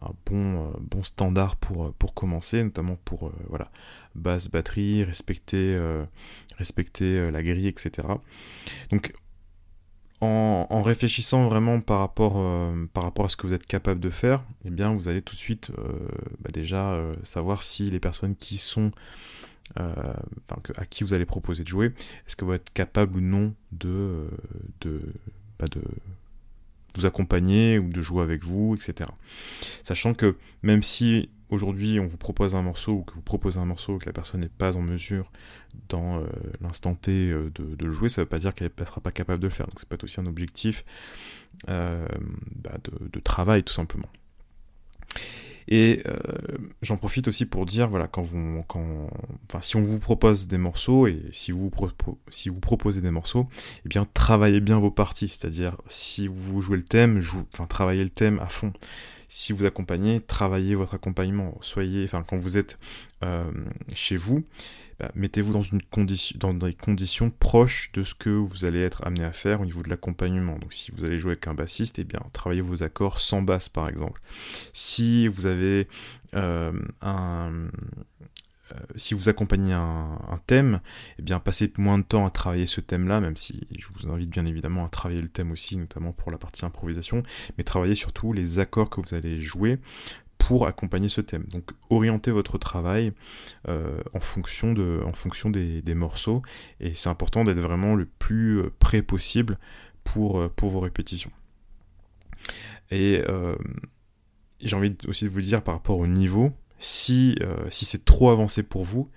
un 0.00 0.12
bon, 0.26 0.66
euh, 0.66 0.70
bon 0.80 1.02
standard 1.02 1.56
pour, 1.56 1.86
euh, 1.86 1.94
pour 1.98 2.14
commencer, 2.14 2.62
notamment 2.62 2.96
pour 3.04 3.32
voilà, 3.48 3.70
basse 4.14 4.48
batterie, 4.48 5.02
respecter, 5.04 5.78
respecter 6.58 7.30
la 7.30 7.42
grille, 7.42 7.66
etc. 7.66 8.08
Donc, 8.90 9.12
en, 10.20 10.82
réfléchissant 10.82 11.48
vraiment 11.48 11.80
par 11.80 12.00
rapport, 12.00 12.34
par 12.92 13.04
rapport 13.04 13.26
à 13.26 13.28
ce 13.28 13.36
que 13.36 13.46
vous 13.46 13.52
êtes 13.52 13.66
capable 13.66 14.00
de 14.00 14.10
faire, 14.10 14.44
eh 14.64 14.70
bien, 14.70 14.92
vous 14.92 15.08
allez 15.08 15.22
tout 15.22 15.34
de 15.34 15.40
suite 15.40 15.72
bah, 16.40 16.50
déjà 16.52 17.00
savoir 17.22 17.62
si 17.62 17.90
les 17.90 18.00
personnes 18.00 18.36
qui 18.36 18.58
sont 18.58 18.90
à 19.76 20.84
qui 20.88 21.04
vous 21.04 21.14
allez 21.14 21.26
proposer 21.26 21.62
de 21.62 21.68
jouer, 21.68 21.86
est-ce 22.26 22.36
que 22.36 22.44
vous 22.44 22.52
êtes 22.52 22.70
capable 22.72 23.18
ou 23.18 23.20
non 23.20 23.54
de, 23.72 24.28
de, 24.80 25.00
bah, 25.58 25.66
de 25.70 25.80
vous 26.94 27.06
accompagner 27.06 27.78
ou 27.78 27.88
de 27.88 28.02
jouer 28.02 28.22
avec 28.22 28.44
vous, 28.44 28.74
etc. 28.74 29.08
Sachant 29.82 30.14
que 30.14 30.36
même 30.62 30.82
si 30.82 31.30
aujourd'hui 31.50 32.00
on 32.00 32.06
vous 32.06 32.16
propose 32.16 32.54
un 32.54 32.62
morceau 32.62 32.92
ou 32.92 33.02
que 33.02 33.14
vous 33.14 33.22
proposez 33.22 33.58
un 33.58 33.64
morceau 33.64 33.96
et 33.96 34.00
que 34.00 34.06
la 34.06 34.12
personne 34.12 34.40
n'est 34.40 34.48
pas 34.48 34.76
en 34.76 34.82
mesure 34.82 35.30
dans 35.88 36.18
euh, 36.18 36.26
l'instant 36.60 36.94
T 36.94 37.10
euh, 37.10 37.50
de, 37.54 37.84
le 37.84 37.92
jouer, 37.92 38.08
ça 38.08 38.20
ne 38.20 38.24
veut 38.24 38.28
pas 38.28 38.38
dire 38.38 38.54
qu'elle 38.54 38.70
ne 38.78 38.84
sera 38.84 39.00
pas 39.00 39.12
capable 39.12 39.40
de 39.40 39.46
le 39.46 39.52
faire. 39.52 39.66
Donc 39.66 39.78
ça 39.80 39.86
peut 39.88 39.94
être 39.94 40.04
aussi 40.04 40.20
un 40.20 40.26
objectif 40.26 40.84
euh, 41.68 42.06
bah, 42.56 42.76
de, 43.12 43.20
travail 43.20 43.62
tout 43.62 43.74
simplement. 43.74 44.08
Et 45.68 46.02
euh, 46.06 46.16
j'en 46.82 46.96
profite 46.96 47.28
aussi 47.28 47.46
pour 47.46 47.66
dire, 47.66 47.88
voilà, 47.88 48.08
quand 48.08 48.22
vous, 48.22 48.64
quand, 48.66 49.08
enfin, 49.48 49.60
si 49.60 49.76
on 49.76 49.82
vous 49.82 49.98
propose 49.98 50.48
des 50.48 50.58
morceaux 50.58 51.06
et 51.06 51.22
si 51.32 51.52
vous, 51.52 51.70
vous 51.70 52.60
proposez 52.60 53.00
des 53.00 53.10
morceaux, 53.10 53.48
eh 53.84 53.88
bien, 53.88 54.06
travaillez 54.14 54.60
bien 54.60 54.78
vos 54.78 54.90
parties. 54.90 55.28
C'est-à-dire, 55.28 55.76
si 55.86 56.26
vous 56.28 56.60
jouez 56.60 56.76
le 56.76 56.82
thème, 56.82 57.20
enfin, 57.52 57.66
travaillez 57.66 58.04
le 58.04 58.10
thème 58.10 58.38
à 58.40 58.46
fond 58.46 58.72
si 59.32 59.52
vous 59.52 59.64
accompagnez, 59.64 60.20
travaillez 60.20 60.74
votre 60.74 60.94
accompagnement. 60.94 61.56
Soyez, 61.60 62.02
enfin, 62.02 62.24
quand 62.26 62.36
vous 62.36 62.58
êtes 62.58 62.80
euh, 63.22 63.48
chez 63.94 64.16
vous, 64.16 64.44
bah, 64.98 65.12
mettez-vous 65.14 65.52
dans, 65.52 65.62
une 65.62 65.80
condition, 65.82 66.36
dans 66.36 66.52
des 66.52 66.74
conditions 66.74 67.30
proches 67.30 67.92
de 67.92 68.02
ce 68.02 68.16
que 68.16 68.28
vous 68.28 68.64
allez 68.64 68.82
être 68.82 69.06
amené 69.06 69.24
à 69.24 69.30
faire 69.30 69.60
au 69.60 69.64
niveau 69.64 69.84
de 69.84 69.88
l'accompagnement. 69.88 70.58
Donc, 70.58 70.72
si 70.72 70.90
vous 70.90 71.04
allez 71.04 71.20
jouer 71.20 71.32
avec 71.32 71.46
un 71.46 71.54
bassiste, 71.54 72.00
eh 72.00 72.04
bien, 72.04 72.20
travaillez 72.32 72.60
vos 72.60 72.82
accords 72.82 73.20
sans 73.20 73.40
basse, 73.40 73.68
par 73.68 73.88
exemple. 73.88 74.20
Si 74.72 75.28
vous 75.28 75.46
avez 75.46 75.86
euh, 76.34 76.72
un 77.00 77.68
si 78.96 79.14
vous 79.14 79.28
accompagnez 79.28 79.72
un, 79.72 80.18
thème, 80.46 80.80
eh 81.18 81.22
bien 81.22 81.38
passez 81.38 81.72
moins 81.78 81.98
de 81.98 82.04
temps 82.04 82.26
à 82.26 82.30
travailler 82.30 82.66
ce 82.66 82.80
thème-là, 82.80 83.20
même 83.20 83.36
si 83.36 83.66
je 83.78 83.86
vous 83.94 84.10
invite 84.10 84.30
bien 84.30 84.46
évidemment 84.46 84.84
à 84.84 84.88
travailler 84.88 85.20
le 85.20 85.28
thème 85.28 85.52
aussi, 85.52 85.76
notamment 85.76 86.12
pour 86.12 86.30
la 86.30 86.38
partie 86.38 86.64
improvisation, 86.64 87.22
mais 87.56 87.64
travaillez 87.64 87.94
surtout 87.94 88.32
les 88.32 88.58
accords 88.58 88.90
que 88.90 89.00
vous 89.00 89.14
allez 89.14 89.40
jouer 89.40 89.78
pour 90.38 90.66
accompagner 90.66 91.08
ce 91.08 91.20
thème. 91.20 91.44
Donc 91.52 91.70
orientez 91.90 92.30
votre 92.30 92.58
travail 92.58 93.12
euh, 93.68 94.00
en 94.14 94.20
fonction, 94.20 94.72
de, 94.72 95.00
en 95.04 95.12
fonction 95.12 95.50
des, 95.50 95.94
morceaux, 95.94 96.42
et 96.80 96.94
c'est 96.94 97.10
important 97.10 97.44
d'être 97.44 97.60
vraiment 97.60 97.94
le 97.94 98.06
plus 98.06 98.60
euh, 98.60 98.72
près 98.78 99.02
possible 99.02 99.58
pour, 100.04 100.50
pour 100.52 100.70
vos 100.70 100.80
répétitions. 100.80 101.30
Et 102.90 103.22
j'ai 104.60 104.76
envie 104.76 104.96
aussi 105.08 105.24
de 105.24 105.30
vous 105.30 105.40
dire 105.40 105.62
par 105.62 105.74
rapport 105.74 105.98
au 105.98 106.06
niveau, 106.06 106.52
si, 106.80 107.36
si 107.68 107.84
c'est 107.84 108.04
trop 108.04 108.30
avancé 108.30 108.64
pour 108.64 108.82
vous, 108.82 109.08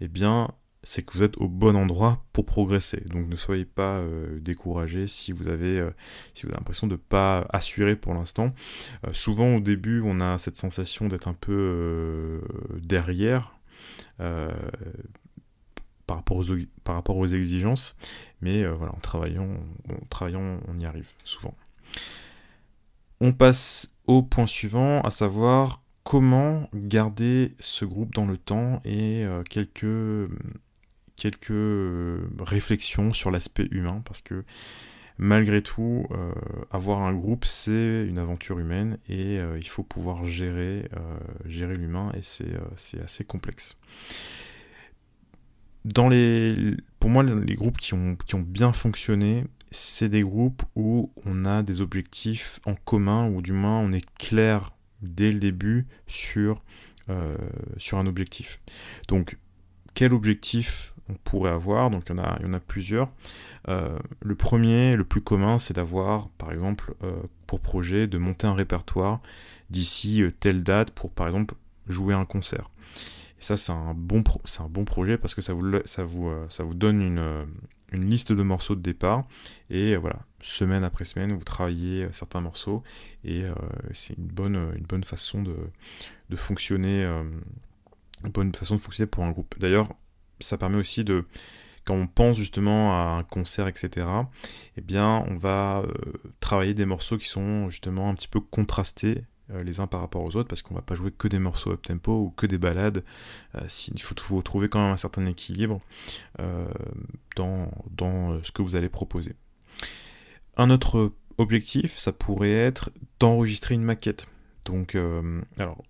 eh 0.00 0.08
bien, 0.08 0.48
c'est 0.82 1.02
que 1.02 1.12
vous 1.12 1.22
êtes 1.22 1.38
au 1.40 1.48
bon 1.48 1.76
endroit 1.76 2.24
pour 2.32 2.46
progresser. 2.46 3.02
Donc 3.10 3.28
ne 3.28 3.36
soyez 3.36 3.64
pas 3.64 3.98
euh, 3.98 4.38
découragé 4.40 5.06
si 5.06 5.32
vous 5.32 5.48
avez 5.48 5.78
euh, 5.78 5.90
si 6.34 6.46
avez 6.46 6.54
l'impression 6.54 6.86
de 6.86 6.94
ne 6.94 6.98
pas 6.98 7.46
assurer 7.50 7.96
pour 7.96 8.14
l'instant. 8.14 8.54
Euh, 9.06 9.12
souvent 9.12 9.56
au 9.56 9.60
début, 9.60 10.00
on 10.04 10.20
a 10.20 10.38
cette 10.38 10.56
sensation 10.56 11.08
d'être 11.08 11.28
un 11.28 11.34
peu 11.34 12.40
derrière 12.82 13.56
par 14.18 16.16
rapport 16.16 16.38
aux 16.38 16.56
par 16.84 16.94
rapport 16.94 17.16
aux 17.16 17.26
exigences, 17.26 17.96
mais 18.40 18.64
voilà, 18.66 18.94
en 18.94 19.00
travaillant, 19.00 19.48
en 19.90 20.06
travaillant, 20.08 20.60
on 20.68 20.78
y 20.78 20.84
arrive 20.84 21.10
souvent. 21.24 21.54
On 23.20 23.32
passe 23.32 23.94
au 24.06 24.22
point 24.22 24.46
suivant, 24.46 25.02
à 25.02 25.10
savoir 25.10 25.82
comment 26.10 26.68
garder 26.74 27.54
ce 27.60 27.84
groupe 27.84 28.12
dans 28.12 28.26
le 28.26 28.36
temps 28.36 28.82
et 28.84 29.24
quelques 29.48 30.28
quelques 31.14 31.52
euh, 31.52 32.18
réflexions 32.40 33.12
sur 33.12 33.30
l'aspect 33.30 33.68
humain, 33.70 34.02
parce 34.04 34.20
que 34.20 34.42
malgré 35.18 35.62
tout, 35.62 36.06
euh, 36.10 36.32
avoir 36.72 37.02
un 37.02 37.12
groupe, 37.12 37.44
c'est 37.44 38.06
une 38.08 38.18
aventure 38.18 38.58
humaine 38.58 38.98
et 39.08 39.38
euh, 39.38 39.56
il 39.56 39.68
faut 39.68 39.84
pouvoir 39.84 40.24
gérer, 40.24 40.88
l'humain 41.44 42.10
et 42.16 42.22
c'est 42.22 43.00
assez 43.00 43.22
complexe. 43.22 43.76
Dans 45.84 46.08
les, 46.08 46.74
pour 46.98 47.10
moi, 47.10 47.22
les 47.22 47.54
groupes 47.54 47.78
qui 47.78 47.94
ont, 47.94 48.16
qui 48.16 48.34
ont 48.34 48.40
bien 48.40 48.72
fonctionné, 48.72 49.44
c'est 49.70 50.08
des 50.08 50.22
groupes 50.22 50.64
où 50.74 51.12
on 51.24 51.44
a 51.44 51.62
des 51.62 51.82
objectifs 51.82 52.58
en 52.66 52.74
commun, 52.74 53.28
ou 53.28 53.42
du 53.42 53.52
moins 53.52 53.78
on 53.78 53.92
est 53.92 54.04
clair 54.16 54.72
dès 55.02 55.30
le 55.30 55.38
début 55.38 55.86
sur, 56.06 56.62
sur 57.76 57.98
un 57.98 58.06
objectif. 58.06 58.60
Donc, 59.08 59.36
quel 59.94 60.12
objectif 60.12 60.94
on 61.10 61.14
pourrait 61.24 61.50
avoir, 61.50 61.90
donc 61.90 62.04
il 62.08 62.16
y 62.16 62.18
en 62.18 62.52
a, 62.52 62.60
plusieurs. 62.60 63.10
Euh, 63.68 63.98
le 64.22 64.34
premier, 64.34 64.96
le 64.96 65.04
plus 65.04 65.20
commun, 65.20 65.58
c'est 65.58 65.74
d'avoir, 65.74 66.28
par 66.30 66.52
exemple, 66.52 66.94
euh, 67.02 67.20
pour 67.46 67.60
projet 67.60 68.06
de 68.06 68.18
monter 68.18 68.46
un 68.46 68.54
répertoire 68.54 69.20
d'ici 69.70 70.22
euh, 70.22 70.30
telle 70.30 70.62
date 70.62 70.90
pour, 70.90 71.10
par 71.10 71.26
exemple, 71.26 71.54
jouer 71.88 72.14
un 72.14 72.24
concert. 72.24 72.70
Et 73.38 73.42
ça, 73.42 73.56
c'est 73.56 73.72
un, 73.72 73.94
bon 73.94 74.22
projet 74.84 75.18
parce 75.18 75.34
que 75.34 75.42
ça 75.42 75.52
vous 75.52 76.74
donne 76.74 77.02
une, 77.02 77.46
une 77.92 78.08
liste 78.08 78.32
de 78.32 78.42
morceaux 78.42 78.74
de 78.74 78.80
départ. 78.80 79.26
Et 79.68 79.96
voilà, 79.96 80.20
semaine 80.40 80.84
après 80.84 81.04
semaine, 81.04 81.32
vous 81.32 81.44
travaillez 81.44 82.08
certains 82.12 82.40
morceaux. 82.40 82.82
Et 83.24 83.44
c'est 83.92 84.16
une 84.16 84.26
bonne, 84.26 84.72
une 84.76 84.84
bonne 84.84 85.04
façon 85.04 85.42
de, 85.42 85.56
fonctionner. 86.36 87.02
une 88.24 88.30
bonne 88.32 88.54
façon 88.54 88.76
de 88.76 88.80
fonctionner 88.80 89.08
pour 89.08 89.24
un 89.24 89.30
groupe. 89.30 89.58
D'ailleurs, 89.58 89.88
ça 90.40 90.58
permet 90.58 90.76
aussi 90.76 91.04
de, 91.04 91.24
quand 91.84 91.94
on 91.94 92.06
pense 92.06 92.36
justement 92.36 92.92
à 92.92 93.18
un 93.18 93.22
concert, 93.22 93.68
etc., 93.68 94.06
eh 94.76 94.80
bien, 94.80 95.24
on 95.28 95.34
va 95.34 95.82
euh, 95.84 95.92
travailler 96.40 96.74
des 96.74 96.86
morceaux 96.86 97.18
qui 97.18 97.28
sont 97.28 97.70
justement 97.70 98.08
un 98.08 98.14
petit 98.14 98.28
peu 98.28 98.40
contrastés 98.40 99.18
euh, 99.18 99.22
les 99.64 99.80
uns 99.80 99.86
par 99.86 100.00
rapport 100.00 100.22
aux 100.22 100.36
autres, 100.36 100.48
parce 100.48 100.62
qu'on 100.62 100.74
va 100.74 100.82
pas 100.82 100.94
jouer 100.94 101.10
que 101.10 101.28
des 101.28 101.38
morceaux 101.38 101.72
up 101.72 101.82
tempo 101.82 102.12
ou 102.12 102.30
que 102.30 102.46
des 102.46 102.58
balades. 102.58 103.04
Euh, 103.54 103.66
il 103.94 104.02
faut, 104.02 104.14
trouver 104.42 104.68
quand 104.68 104.82
même 104.82 104.92
un 104.92 104.96
certain 104.96 105.26
équilibre 105.26 105.80
dans, 107.36 107.70
dans 107.90 108.42
ce 108.42 108.52
que 108.52 108.62
vous 108.62 108.76
allez 108.76 108.88
proposer. 108.88 109.34
Un 110.56 110.70
autre 110.70 111.12
objectif, 111.38 111.96
ça 111.98 112.12
pourrait 112.12 112.52
être 112.52 112.90
d'enregistrer 113.18 113.74
une 113.74 113.82
maquette. 113.82 114.26
Donc, 114.64 114.96
alors, 115.58 115.82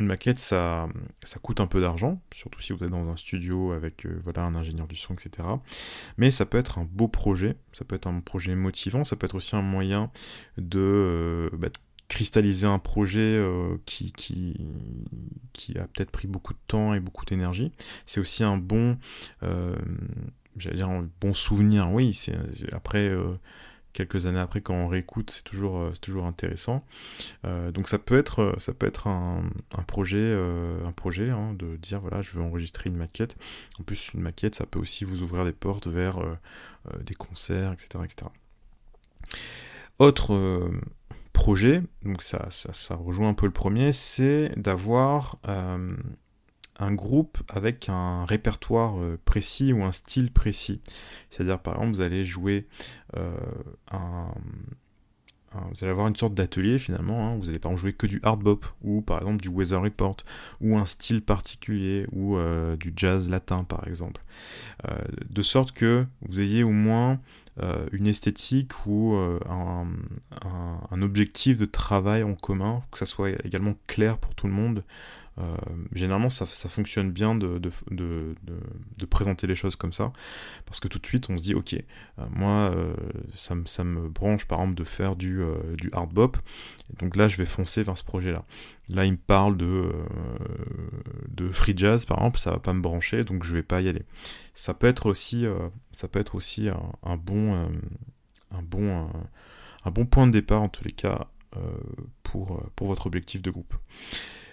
une 0.00 0.06
maquette, 0.06 0.38
ça, 0.38 0.88
ça 1.22 1.38
coûte 1.38 1.60
un 1.60 1.66
peu 1.66 1.80
d'argent, 1.80 2.20
surtout 2.34 2.60
si 2.60 2.72
vous 2.72 2.82
êtes 2.82 2.90
dans 2.90 3.10
un 3.10 3.16
studio 3.16 3.72
avec 3.72 4.06
euh, 4.06 4.18
voilà, 4.24 4.42
un 4.42 4.54
ingénieur 4.54 4.88
du 4.88 4.96
son, 4.96 5.14
etc. 5.14 5.46
Mais 6.16 6.30
ça 6.30 6.46
peut 6.46 6.58
être 6.58 6.78
un 6.78 6.88
beau 6.90 7.06
projet, 7.06 7.56
ça 7.72 7.84
peut 7.84 7.96
être 7.96 8.06
un 8.06 8.20
projet 8.20 8.54
motivant, 8.54 9.04
ça 9.04 9.16
peut 9.16 9.26
être 9.26 9.34
aussi 9.34 9.54
un 9.54 9.62
moyen 9.62 10.10
de, 10.56 10.80
euh, 10.80 11.50
bah, 11.52 11.68
cristalliser 12.10 12.66
un 12.66 12.78
projet 12.78 13.20
euh, 13.20 13.78
qui, 13.86 14.54
a 15.76 15.86
peut-être 15.86 16.10
pris 16.10 16.28
beaucoup 16.28 16.52
de 16.52 16.58
temps 16.66 16.92
et 16.92 17.00
beaucoup 17.00 17.24
d'énergie. 17.24 17.72
C'est 18.04 18.20
aussi 18.20 18.44
un 18.44 18.58
bon, 18.58 18.98
j'allais 20.56 20.76
dire 20.76 20.90
bon 21.20 21.32
souvenir, 21.32 21.90
oui, 21.90 22.12
c'est 22.12 22.36
après 22.72 23.10
quelques 23.92 24.26
années 24.26 24.38
après 24.38 24.60
quand 24.60 24.74
on 24.74 24.88
réécoute 24.88 25.30
c'est 25.30 25.44
toujours 25.44 25.78
euh, 25.78 26.24
intéressant. 26.24 26.84
Euh, 27.44 27.70
donc 27.70 27.88
ça 27.88 27.98
peut 27.98 28.18
être 28.18 28.40
euh, 28.40 28.54
ça 28.58 28.72
peut 28.72 28.86
être 28.86 29.06
un, 29.06 29.42
projet 29.86 30.36
un 30.84 30.92
projet 30.92 31.30
hein, 31.30 31.54
de 31.54 31.76
dire 31.76 32.00
voilà 32.00 32.22
je 32.22 32.32
veux 32.32 32.42
enregistrer 32.42 32.90
une 32.90 32.96
maquette. 32.96 33.36
En 33.78 33.82
plus 33.82 34.12
une 34.14 34.20
maquette 34.20 34.54
ça 34.54 34.66
peut 34.66 34.78
aussi 34.78 35.04
vous 35.04 35.22
ouvrir 35.22 35.44
des 35.44 35.52
portes 35.52 35.86
vers 35.88 36.20
des 37.00 37.14
concerts 37.14 37.72
etc 37.72 38.04
etc 38.04 38.30
autre 39.98 40.70
projet 41.40 41.82
donc 42.04 42.22
ça, 42.22 42.46
ça, 42.50 42.72
ça 42.72 42.94
rejoint 42.94 43.30
un 43.30 43.34
peu 43.34 43.46
le 43.46 43.52
premier 43.52 43.92
c'est 43.92 44.52
d'avoir 44.56 45.38
un 46.80 46.94
groupe 46.94 47.38
avec 47.48 47.88
un 47.88 48.24
répertoire 48.24 48.98
euh, 48.98 49.18
précis 49.24 49.72
ou 49.72 49.84
un 49.84 49.92
style 49.92 50.32
précis. 50.32 50.80
C'est-à-dire, 51.28 51.60
par 51.60 51.74
exemple, 51.74 51.94
vous 51.94 52.00
allez 52.00 52.24
jouer 52.24 52.66
euh, 53.16 53.36
un, 53.90 54.32
Vous 55.52 55.82
allez 55.84 55.90
avoir 55.90 56.08
une 56.08 56.16
sorte 56.16 56.34
d'atelier 56.34 56.78
finalement, 56.78 57.28
hein. 57.28 57.36
vous 57.36 57.46
n'allez 57.46 57.58
pas 57.58 57.68
en 57.68 57.76
jouer 57.76 57.92
que 57.92 58.06
du 58.06 58.20
hard 58.22 58.40
bop, 58.42 58.64
ou 58.82 59.02
par 59.02 59.18
exemple 59.18 59.42
du 59.42 59.48
weather 59.48 59.82
report, 59.82 60.16
ou 60.60 60.78
un 60.78 60.84
style 60.84 61.22
particulier, 61.22 62.06
ou 62.12 62.36
euh, 62.36 62.76
du 62.76 62.92
jazz 62.96 63.28
latin 63.28 63.64
par 63.64 63.86
exemple. 63.86 64.22
de 65.28 65.42
sorte 65.42 65.72
que 65.72 66.06
vous 66.22 66.40
ayez 66.40 66.62
au 66.62 66.70
moins 66.70 67.20
une 67.92 68.06
esthétique 68.06 68.86
ou 68.86 69.14
un, 69.14 69.86
un, 70.90 71.02
objectif 71.02 71.58
de 71.58 71.66
travail 71.66 72.22
en 72.22 72.34
commun, 72.34 72.82
que 72.90 72.98
ça 72.98 73.06
soit 73.06 73.30
également 73.44 73.74
clair 73.86 74.18
pour 74.18 74.34
tout 74.34 74.46
le 74.46 74.52
monde, 74.52 74.82
euh, 75.40 75.56
généralement, 75.92 76.28
ça, 76.28 76.46
fonctionne 76.46 77.10
bien 77.10 77.34
de, 77.34 77.60
présenter 79.08 79.46
les 79.46 79.54
choses 79.54 79.76
comme 79.76 79.92
ça, 79.92 80.12
parce 80.66 80.80
que 80.80 80.88
tout 80.88 80.98
de 80.98 81.06
suite, 81.06 81.28
on 81.30 81.38
se 81.38 81.42
dit, 81.42 81.54
ok, 81.54 81.74
euh, 81.74 82.24
moi, 82.30 82.70
euh, 82.74 82.94
ça, 83.34 83.54
me 83.54 84.08
branche 84.08 84.44
par 84.46 84.60
exemple 84.60 84.76
de 84.76 84.84
faire 84.84 85.16
du, 85.16 85.42
hard 85.92 86.12
bop, 86.12 86.36
donc 86.98 87.16
là, 87.16 87.28
je 87.28 87.36
vais 87.36 87.44
foncer 87.44 87.82
vers 87.82 87.96
ce 87.96 88.04
projet-là. 88.04 88.44
Là, 88.88 89.04
il 89.04 89.12
me 89.12 89.16
parle 89.16 89.56
de, 89.56 89.92
free 91.52 91.74
jazz, 91.76 92.04
par 92.04 92.18
exemple, 92.18 92.38
ça 92.38 92.50
va 92.50 92.58
pas 92.58 92.72
me 92.72 92.80
brancher, 92.80 93.24
donc 93.24 93.44
je 93.44 93.54
vais 93.54 93.62
pas 93.62 93.80
y 93.80 93.88
aller. 93.88 94.02
Ça 94.54 94.74
peut 94.74 94.86
être 94.86 95.06
aussi, 95.06 95.46
ça 95.92 96.08
peut 96.08 96.20
être 96.20 96.34
aussi 96.34 96.68
un, 96.68 97.16
bon, 97.16 97.70
un, 98.50 98.62
bon, 98.62 100.06
point 100.06 100.26
de 100.26 100.32
départ, 100.32 100.62
en 100.62 100.68
tous 100.68 100.84
les 100.84 100.92
cas, 100.92 101.28
pour 102.22 102.62
votre 102.80 103.06
objectif 103.06 103.42
de 103.42 103.50
groupe. 103.50 103.74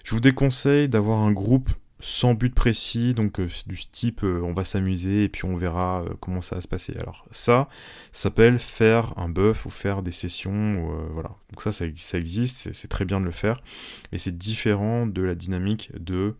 Je 0.03 0.13
vous 0.15 0.21
déconseille 0.21 0.87
d'avoir 0.87 1.19
un 1.19 1.31
groupe 1.31 1.69
sans 1.99 2.35
but 2.35 2.53
précis, 2.53 3.13
donc 3.13 3.39
euh, 3.39 3.49
du 3.65 3.87
type 3.87 4.23
euh, 4.23 4.39
on 4.43 4.53
va 4.53 4.63
s'amuser 4.63 5.23
et 5.23 5.29
puis 5.29 5.45
on 5.45 5.55
verra 5.55 6.03
euh, 6.03 6.13
comment 6.19 6.41
ça 6.41 6.55
va 6.55 6.61
se 6.61 6.67
passer. 6.67 6.95
Alors 6.99 7.25
ça, 7.31 7.69
s'appelle 8.11 8.59
faire 8.59 9.17
un 9.17 9.29
buff 9.29 9.65
ou 9.65 9.69
faire 9.69 10.03
des 10.03 10.11
sessions, 10.11 10.73
voilà. 11.13 11.31
Donc 11.51 11.61
ça, 11.61 11.71
ça, 11.71 12.17
existe, 12.17 12.71
c'est 12.73 12.87
très 12.87 13.05
bien 13.05 13.19
de 13.19 13.25
le 13.25 13.31
faire, 13.31 13.61
mais 14.11 14.17
c'est 14.17 14.37
différent 14.37 15.07
de 15.07 15.21
la 15.23 15.35
dynamique 15.35 15.91
de 15.99 16.35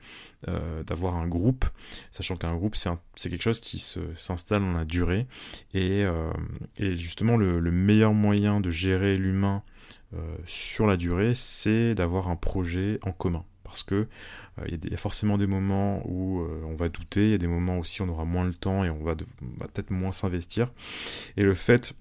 d'avoir 0.86 1.16
un 1.16 1.28
groupe, 1.28 1.66
sachant 2.12 2.36
qu'un 2.36 2.56
groupe 2.56 2.76
c'est 2.76 3.30
quelque 3.30 3.42
chose 3.42 3.60
qui 3.60 3.80
s'installe 4.14 4.62
dans 4.62 4.74
la 4.74 4.86
durée 4.86 5.26
et, 5.74 6.06
justement 6.78 7.38
le, 7.38 7.72
meilleur 7.72 8.14
moyen 8.14 8.62
de 8.62 8.70
gérer 8.70 9.18
l'humain 9.18 9.64
sur 10.46 10.86
la 10.86 10.96
durée, 10.96 11.34
c'est 11.34 11.96
d'avoir 11.96 12.30
un 12.30 12.36
projet 12.36 13.00
en 13.04 13.12
commun 13.12 13.44
parce 13.68 13.84
que 13.84 13.96
euh, 13.96 14.66
il 14.68 14.90
y, 14.90 14.94
a 14.94 14.98
forcément 14.98 15.38
des 15.38 15.48
moments 15.48 16.02
où 16.06 16.42
euh, 16.42 16.62
on 16.66 16.76
va 16.76 16.90
douter, 16.90 17.26
il 17.26 17.32
y 17.32 17.36
a 17.36 17.38
des 17.38 17.48
moments 17.48 17.78
aussi 17.78 18.02
où 18.02 18.06
on 18.06 18.10
aura 18.10 18.26
moins 18.26 18.46
le 18.46 18.54
temps 18.54 18.84
et 18.84 18.90
on 18.90 19.04
va, 19.04 19.16
peut-être 19.16 19.92
moins 19.92 20.12
s'investir. 20.12 20.72
Et 21.36 21.44
le 21.44 21.54
fait 21.54 21.94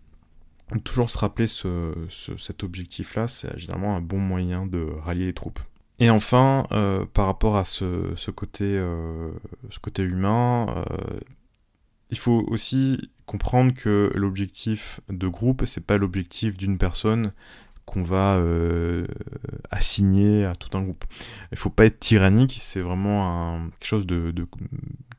de 0.73 0.79
toujours 0.79 1.11
se 1.11 1.19
rappeler 1.19 1.47
cet 1.47 2.63
objectif-là, 2.65 3.29
c'est 3.29 3.57
généralement 3.59 3.97
un 3.97 4.01
bon 4.01 4.19
moyen 4.19 4.67
de 4.67 4.87
rallier 4.99 5.27
les 5.27 5.35
troupes. 5.35 5.61
Et 5.99 6.11
enfin, 6.11 6.67
euh, 6.73 7.07
par 7.07 7.27
rapport 7.27 7.57
à 7.57 7.65
ce, 7.65 8.31
côté, 8.31 8.79
ce 9.71 9.79
côté 9.79 10.03
humain, 10.03 10.85
il 12.11 12.19
faut 12.19 12.45
aussi 12.49 13.11
comprendre 13.27 13.75
que 13.75 14.11
l'objectif 14.15 15.01
de 15.09 15.29
groupe, 15.29 15.65
c'est 15.67 15.85
pas 15.85 15.99
l'objectif 15.99 16.57
d'une 16.57 16.79
personne 16.79 17.33
qu'on 17.87 18.03
va 18.03 18.39
assigné 19.71 20.45
à 20.45 20.55
tout 20.55 20.77
un 20.77 20.83
groupe. 20.83 21.05
Il 21.53 21.59
faut 21.59 21.71
pas 21.71 21.87
être 21.87 22.01
tyrannique, 22.01 22.59
c'est 22.61 22.81
vraiment 22.81 23.61
quelque 23.79 23.89
chose 23.89 24.07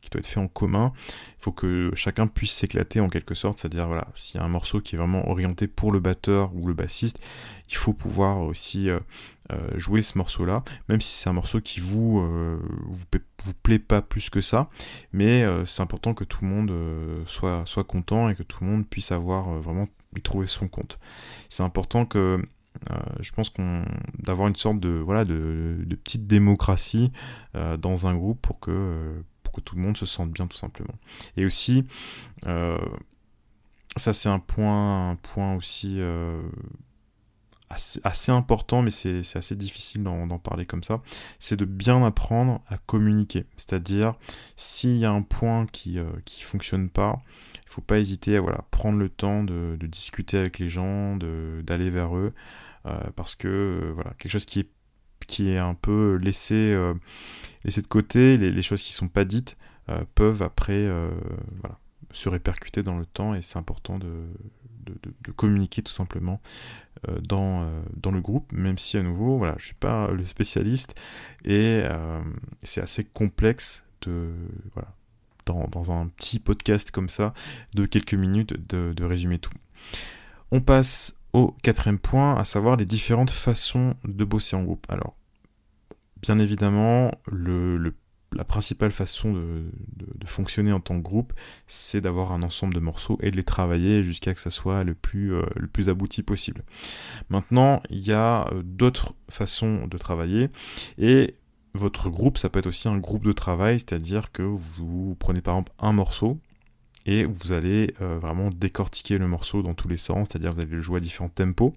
qui 0.07 0.11
doit 0.11 0.19
être 0.19 0.27
fait 0.27 0.39
en 0.39 0.47
commun. 0.47 0.93
Il 1.39 1.43
faut 1.43 1.51
que 1.51 1.91
chacun 1.95 2.27
puisse 2.27 2.53
s'éclater 2.53 2.99
en 2.99 3.09
quelque 3.09 3.33
sorte, 3.33 3.59
c'est-à-dire 3.59 3.87
voilà, 3.87 4.07
s'il 4.15 4.39
y 4.39 4.43
a 4.43 4.45
un 4.45 4.49
morceau 4.49 4.79
qui 4.81 4.95
est 4.95 4.97
vraiment 4.97 5.27
orienté 5.29 5.67
pour 5.67 5.91
le 5.91 5.99
batteur 5.99 6.55
ou 6.55 6.67
le 6.67 6.73
bassiste, 6.73 7.19
il 7.69 7.75
faut 7.75 7.93
pouvoir 7.93 8.39
aussi 8.39 8.89
euh, 8.89 8.99
euh, 9.51 9.57
jouer 9.77 10.01
ce 10.01 10.17
morceau-là, 10.17 10.63
même 10.89 11.01
si 11.01 11.17
c'est 11.17 11.29
un 11.29 11.33
morceau 11.33 11.59
qui 11.61 11.79
vous, 11.79 12.19
euh, 12.19 12.59
vous, 12.87 13.53
plaît 13.63 13.79
pas 13.79 14.01
plus 14.01 14.29
que 14.29 14.41
ça, 14.41 14.69
mais 15.11 15.45
c'est 15.65 15.81
important 15.81 16.13
que 16.13 16.23
tout 16.23 16.43
le 16.43 16.49
monde 16.49 16.73
soit, 17.25 17.63
soit 17.65 17.83
content 17.83 18.29
et 18.29 18.35
que 18.35 18.43
tout 18.43 18.63
le 18.63 18.69
monde 18.69 18.87
puisse 18.87 19.11
avoir 19.11 19.49
vraiment 19.59 19.87
y 20.15 20.21
trouver 20.21 20.47
son 20.47 20.67
compte. 20.67 20.99
C'est 21.49 21.63
important 21.63 22.05
que 22.05 22.41
je 23.19 23.31
pense 23.31 23.49
qu'on 23.49 23.83
d'avoir 24.19 24.47
une 24.47 24.55
sorte 24.55 24.79
de 24.79 24.89
voilà 24.89 25.25
de, 25.25 25.77
petite 26.03 26.27
démocratie 26.27 27.11
dans 27.53 28.07
un 28.07 28.15
groupe 28.15 28.41
pour 28.41 28.59
que 28.59 29.21
pour 29.43 29.53
que 29.53 29.61
tout 29.61 29.75
le 29.75 29.81
monde 29.81 29.97
se 29.97 30.05
sente 30.05 30.31
bien 30.31 30.47
tout 30.47 30.57
simplement. 30.57 30.95
Et 31.35 31.45
aussi 31.45 31.85
ça 32.45 34.13
c'est 34.13 34.29
un 34.29 34.39
point 34.39 35.17
point 35.21 35.55
aussi 35.55 35.99
assez, 37.69 38.31
important, 38.31 38.81
mais 38.81 38.91
c'est 38.91 39.21
assez 39.35 39.55
difficile 39.55 40.03
d'en 40.03 40.39
parler 40.39 40.65
comme 40.65 40.83
ça, 40.83 41.01
c'est 41.39 41.57
de 41.57 41.65
bien 41.65 42.05
apprendre 42.05 42.61
à 42.67 42.77
communiquer. 42.77 43.45
C'est-à-dire, 43.57 44.15
s'il 44.55 44.97
y 44.97 45.05
a 45.05 45.11
un 45.11 45.21
point 45.21 45.65
qui 45.67 45.95
ne 45.95 46.03
euh, 46.03 46.21
fonctionne 46.41 46.89
pas, 46.89 47.21
il 47.65 47.69
faut 47.69 47.81
pas 47.81 47.99
hésiter 47.99 48.37
à 48.37 48.41
voilà, 48.41 48.63
prendre 48.71 48.97
le 48.97 49.09
temps 49.09 49.43
de, 49.43 49.77
discuter 49.81 50.37
avec 50.37 50.59
les 50.59 50.69
gens, 50.69 51.17
d'aller 51.17 51.89
vers 51.89 52.15
eux, 52.15 52.33
euh, 52.33 52.66
parce 53.15 53.35
que 53.35 53.47
euh, 53.47 53.93
voilà, 53.95 54.11
quelque 54.17 54.31
chose 54.31 54.45
qui 54.45 54.61
est, 54.61 54.69
qui 55.27 55.49
est 55.49 55.57
un 55.57 55.73
peu 55.73 56.15
laissé, 56.21 56.75
laissé 57.63 57.81
de 57.81 57.87
côté, 57.87 58.37
les, 58.37 58.61
choses 58.61 58.83
qui 58.83 58.93
sont 58.93 59.07
pas 59.09 59.25
dites, 59.25 59.57
peuvent 60.15 60.41
après 60.41 60.87
voilà, 61.61 61.79
se 62.11 62.29
répercuter 62.29 62.83
dans 62.83 62.97
le 62.97 63.05
temps, 63.05 63.33
et 63.33 63.41
c'est 63.41 63.57
important 63.57 63.97
de, 63.97 64.27
de, 65.23 65.31
communiquer 65.31 65.81
tout 65.81 65.91
simplement 65.91 66.41
euh, 67.07 67.19
dans, 67.19 67.63
euh, 67.63 67.81
dans 67.95 68.11
le 68.11 68.21
groupe, 68.21 68.51
même 68.51 68.77
si 68.77 68.97
à 68.97 69.03
nouveau, 69.03 69.37
voilà, 69.37 69.55
je 69.57 69.65
suis 69.65 69.75
pas 69.75 70.09
le 70.11 70.23
spécialiste 70.25 70.95
et 71.45 71.81
euh, 71.83 72.21
c'est 72.63 72.81
assez 72.81 73.03
complexe 73.03 73.83
de 74.01 74.31
voilà, 74.73 74.93
dans, 75.45 75.67
dans, 75.67 75.91
un 75.91 76.07
petit 76.07 76.39
podcast 76.39 76.91
comme 76.91 77.09
ça 77.09 77.33
de 77.75 77.85
quelques 77.85 78.13
minutes 78.13 78.53
de, 78.67 78.93
de 78.93 79.03
résumer 79.03 79.39
tout. 79.39 79.51
On 80.51 80.61
passe 80.61 81.16
au 81.37 81.55
quatrième 81.61 81.99
point, 81.99 82.35
à 82.35 82.43
savoir 82.43 82.77
les 82.77 82.85
différentes 82.85 83.29
façons 83.29 83.93
de 84.05 84.25
bosser 84.25 84.55
en 84.55 84.63
groupe. 84.63 84.87
Alors, 84.89 85.15
bien 86.19 86.39
évidemment, 86.39 87.11
la 87.31 88.43
principale 88.43 88.89
façon 88.89 89.33
de, 89.33 89.69
fonctionner 90.25 90.71
en 90.73 90.79
tant 90.79 90.97
que 90.97 91.03
groupe, 91.03 91.33
c'est 91.67 92.01
d'avoir 92.01 92.31
un 92.31 92.41
ensemble 92.41 92.73
de 92.73 92.79
morceaux 92.79 93.19
et 93.21 93.29
de 93.29 93.35
les 93.35 93.43
travailler 93.43 94.03
jusqu'à 94.03 94.33
que 94.33 94.41
ça 94.41 94.49
soit 94.49 94.83
le 94.83 94.95
plus, 94.95 95.33
euh, 95.33 95.43
le 95.55 95.67
plus 95.67 95.89
abouti 95.89 96.23
possible. 96.23 96.63
Maintenant, 97.29 97.81
il 97.89 98.05
y 98.05 98.11
a 98.11 98.47
euh, 98.51 98.61
d'autres 98.63 99.13
façons 99.29 99.87
de 99.87 99.97
travailler 99.97 100.49
et 100.97 101.35
votre 101.75 102.09
groupe, 102.09 102.39
ça 102.39 102.49
peut 102.49 102.59
être 102.59 102.67
aussi 102.67 102.87
un 102.87 102.97
groupe 102.97 103.23
de 103.23 103.31
travail, 103.31 103.79
c'est-à-dire 103.79 104.31
que 104.31 104.41
vous 104.41 105.15
prenez 105.19 105.41
par 105.41 105.53
exemple 105.53 105.71
un 105.79 105.93
morceau 105.93 106.39
et 107.07 107.25
vous 107.25 107.51
allez 107.53 107.95
euh, 108.01 108.19
vraiment 108.19 108.49
décortiquer 108.49 109.17
le 109.17 109.27
morceau 109.27 109.63
dans 109.63 109.73
tous 109.73 109.87
les 109.87 109.97
sens, 109.97 110.27
c'est-à-dire 110.29 110.51
vous 110.51 110.61
allez 110.61 110.69
le 110.69 110.81
jouer 110.81 110.97
à 110.97 110.99
différents 110.99 111.29
tempos. 111.29 111.73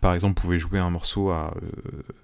Par 0.00 0.14
exemple, 0.14 0.40
vous 0.40 0.42
pouvez 0.42 0.58
jouer 0.58 0.80
un 0.80 0.90
morceau 0.90 1.30
à 1.30 1.54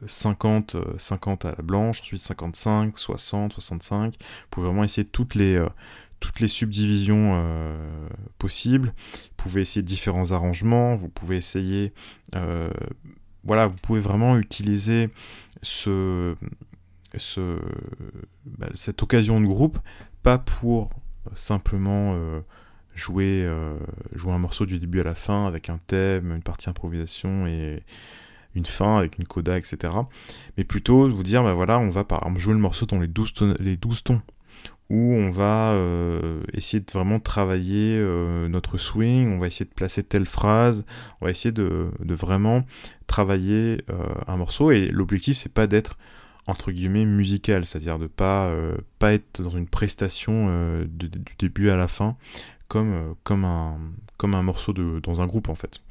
50, 0.06 0.74
euh, 0.74 0.84
50 0.98 1.44
euh, 1.44 1.48
à 1.48 1.54
la 1.56 1.62
blanche, 1.62 2.00
ensuite 2.00 2.20
55, 2.20 2.98
60, 2.98 3.52
65. 3.52 4.14
Vous 4.14 4.46
pouvez 4.50 4.66
vraiment 4.66 4.82
essayer 4.82 5.06
toutes 5.06 5.36
les, 5.36 5.54
euh, 5.54 5.68
toutes 6.18 6.40
les 6.40 6.48
subdivisions 6.48 7.40
possibles. 8.38 8.88
Vous 8.88 9.34
pouvez 9.36 9.62
essayer 9.62 9.82
différents 9.82 10.32
arrangements. 10.32 10.96
Vous 10.96 11.08
pouvez 11.08 11.36
essayer, 11.36 11.92
voilà, 13.42 13.66
vous 13.66 13.76
pouvez 13.82 13.98
vraiment 13.98 14.38
utiliser 14.38 15.10
ce, 15.62 16.36
ce, 17.16 17.58
bah, 18.44 18.68
cette 18.72 19.02
occasion 19.02 19.40
de 19.40 19.46
groupe, 19.46 19.80
pas 20.22 20.38
pour 20.38 20.90
simplement 21.34 22.42
jouer, 22.94 23.42
euh, 23.44 23.76
jouer 24.14 24.32
un 24.32 24.38
morceau 24.38 24.66
du 24.66 24.78
début 24.78 25.00
à 25.00 25.04
la 25.04 25.14
fin 25.14 25.46
avec 25.46 25.70
un 25.70 25.78
thème, 25.86 26.32
une 26.32 26.42
partie 26.42 26.68
improvisation 26.68 27.46
et 27.46 27.82
une 28.54 28.64
fin 28.64 28.98
avec 28.98 29.18
une 29.18 29.26
coda, 29.26 29.56
etc. 29.56 29.94
Mais 30.56 30.64
plutôt 30.64 31.08
vous 31.08 31.22
dire, 31.22 31.42
bah 31.42 31.54
voilà, 31.54 31.78
on 31.78 31.88
va 31.88 32.04
par 32.04 32.20
exemple 32.22 32.40
jouer 32.40 32.54
le 32.54 32.60
morceau 32.60 32.86
dans 32.86 33.00
les 33.00 33.06
12 33.06 33.32
tons, 33.32 33.54
les 33.58 33.76
12 33.76 34.02
tons 34.04 34.22
où 34.90 35.14
on 35.14 35.30
va 35.30 35.70
euh, 35.72 36.42
essayer 36.52 36.80
de 36.80 36.92
vraiment 36.92 37.18
travailler 37.18 37.96
euh, 37.96 38.46
notre 38.48 38.76
swing, 38.76 39.32
on 39.32 39.38
va 39.38 39.46
essayer 39.46 39.64
de 39.64 39.72
placer 39.72 40.02
telle 40.02 40.26
phrase, 40.26 40.84
on 41.20 41.24
va 41.24 41.30
essayer 41.30 41.52
de, 41.52 41.90
de 41.98 42.14
vraiment 42.14 42.66
travailler 43.06 43.82
un 44.26 44.36
morceau 44.36 44.70
et 44.70 44.88
l'objectif 44.88 45.36
c'est 45.36 45.52
pas 45.52 45.66
d'être 45.66 45.96
entre 46.46 46.72
guillemets 46.72 47.04
musical, 47.04 47.64
c'est-à-dire 47.66 47.98
de 47.98 48.06
pas 48.06 48.52
pas 48.98 49.12
être 49.12 49.42
dans 49.42 49.50
une 49.50 49.68
prestation 49.68 50.48
du 50.86 51.08
début 51.38 51.70
à 51.70 51.76
la 51.76 51.88
fin 51.88 52.16
comme, 52.72 52.94
euh, 52.94 53.12
comme, 53.22 53.44
un, 53.44 53.76
comme 54.16 54.34
un 54.34 54.42
morceau 54.42 54.72
de, 54.72 54.98
dans 55.00 55.20
un 55.20 55.26
groupe 55.26 55.50
en 55.50 55.54
fait. 55.54 55.82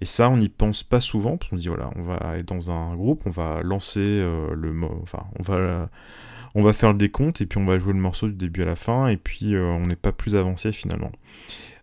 Et 0.00 0.06
ça, 0.06 0.30
on 0.30 0.38
n'y 0.38 0.48
pense 0.48 0.82
pas 0.82 0.98
souvent, 0.98 1.36
parce 1.36 1.50
qu'on 1.50 1.56
dit 1.56 1.68
voilà, 1.68 1.90
on 1.96 2.00
va 2.00 2.38
être 2.38 2.48
dans 2.48 2.70
un 2.70 2.96
groupe, 2.96 3.26
on 3.26 3.30
va 3.30 3.60
lancer 3.62 4.00
euh, 4.00 4.54
le 4.54 4.74
enfin, 5.02 5.24
on 5.38 5.42
va, 5.42 5.90
on 6.54 6.62
va 6.62 6.72
faire 6.72 6.92
le 6.92 6.98
décompte 6.98 7.42
et 7.42 7.46
puis 7.46 7.58
on 7.58 7.66
va 7.66 7.78
jouer 7.78 7.92
le 7.92 7.98
morceau 7.98 8.28
du 8.28 8.34
début 8.34 8.62
à 8.62 8.66
la 8.66 8.74
fin 8.74 9.08
et 9.08 9.18
puis 9.18 9.54
euh, 9.54 9.66
on 9.66 9.82
n'est 9.82 9.96
pas 9.96 10.12
plus 10.12 10.34
avancé 10.34 10.72
finalement. 10.72 11.12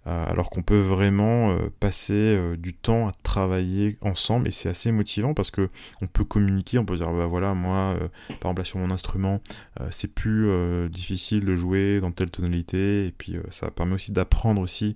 Euh, 0.07 0.25
alors 0.27 0.49
qu'on 0.49 0.63
peut 0.63 0.79
vraiment 0.79 1.51
euh, 1.51 1.69
passer 1.79 2.13
euh, 2.13 2.57
du 2.57 2.73
temps 2.73 3.07
à 3.07 3.11
travailler 3.21 3.99
ensemble 4.01 4.47
et 4.47 4.51
c'est 4.51 4.67
assez 4.67 4.91
motivant 4.91 5.35
parce 5.35 5.51
que 5.51 5.69
on 6.01 6.07
peut 6.07 6.23
communiquer, 6.23 6.79
on 6.79 6.85
peut 6.85 6.95
dire 6.95 7.11
bah 7.11 7.27
voilà 7.27 7.53
moi 7.53 7.95
par 8.39 8.51
exemple 8.51 8.65
sur 8.65 8.79
mon 8.79 8.89
instrument 8.89 9.41
c'est 9.91 10.11
plus 10.11 10.49
difficile 10.89 11.45
de 11.45 11.55
jouer 11.55 11.99
dans 12.01 12.11
telle 12.11 12.31
tonalité 12.31 13.05
et 13.05 13.11
puis 13.11 13.37
ça 13.49 13.69
permet 13.69 13.93
aussi 13.93 14.11
d'apprendre 14.11 14.61
aussi 14.61 14.95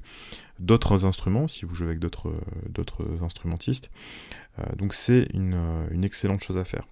d'autres 0.59 1.05
instruments 1.05 1.47
si 1.47 1.65
vous 1.65 1.75
jouez 1.75 1.87
avec 1.87 1.99
d'autres 1.99 2.33
instrumentistes. 3.21 3.91
Donc 4.77 4.93
c'est 4.93 5.27
une 5.33 6.03
excellente 6.03 6.43
chose 6.43 6.57
à 6.57 6.65
faire. 6.65 6.87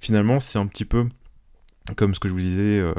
Finalement 0.00 0.40
c'est 0.40 0.58
un 0.58 0.66
petit 0.66 0.84
peu 0.84 1.08
comme 1.96 2.14
ce 2.14 2.20
que 2.20 2.28
je 2.28 2.34
vous 2.34 2.40
disais 2.40 2.78
euh, 2.78 2.92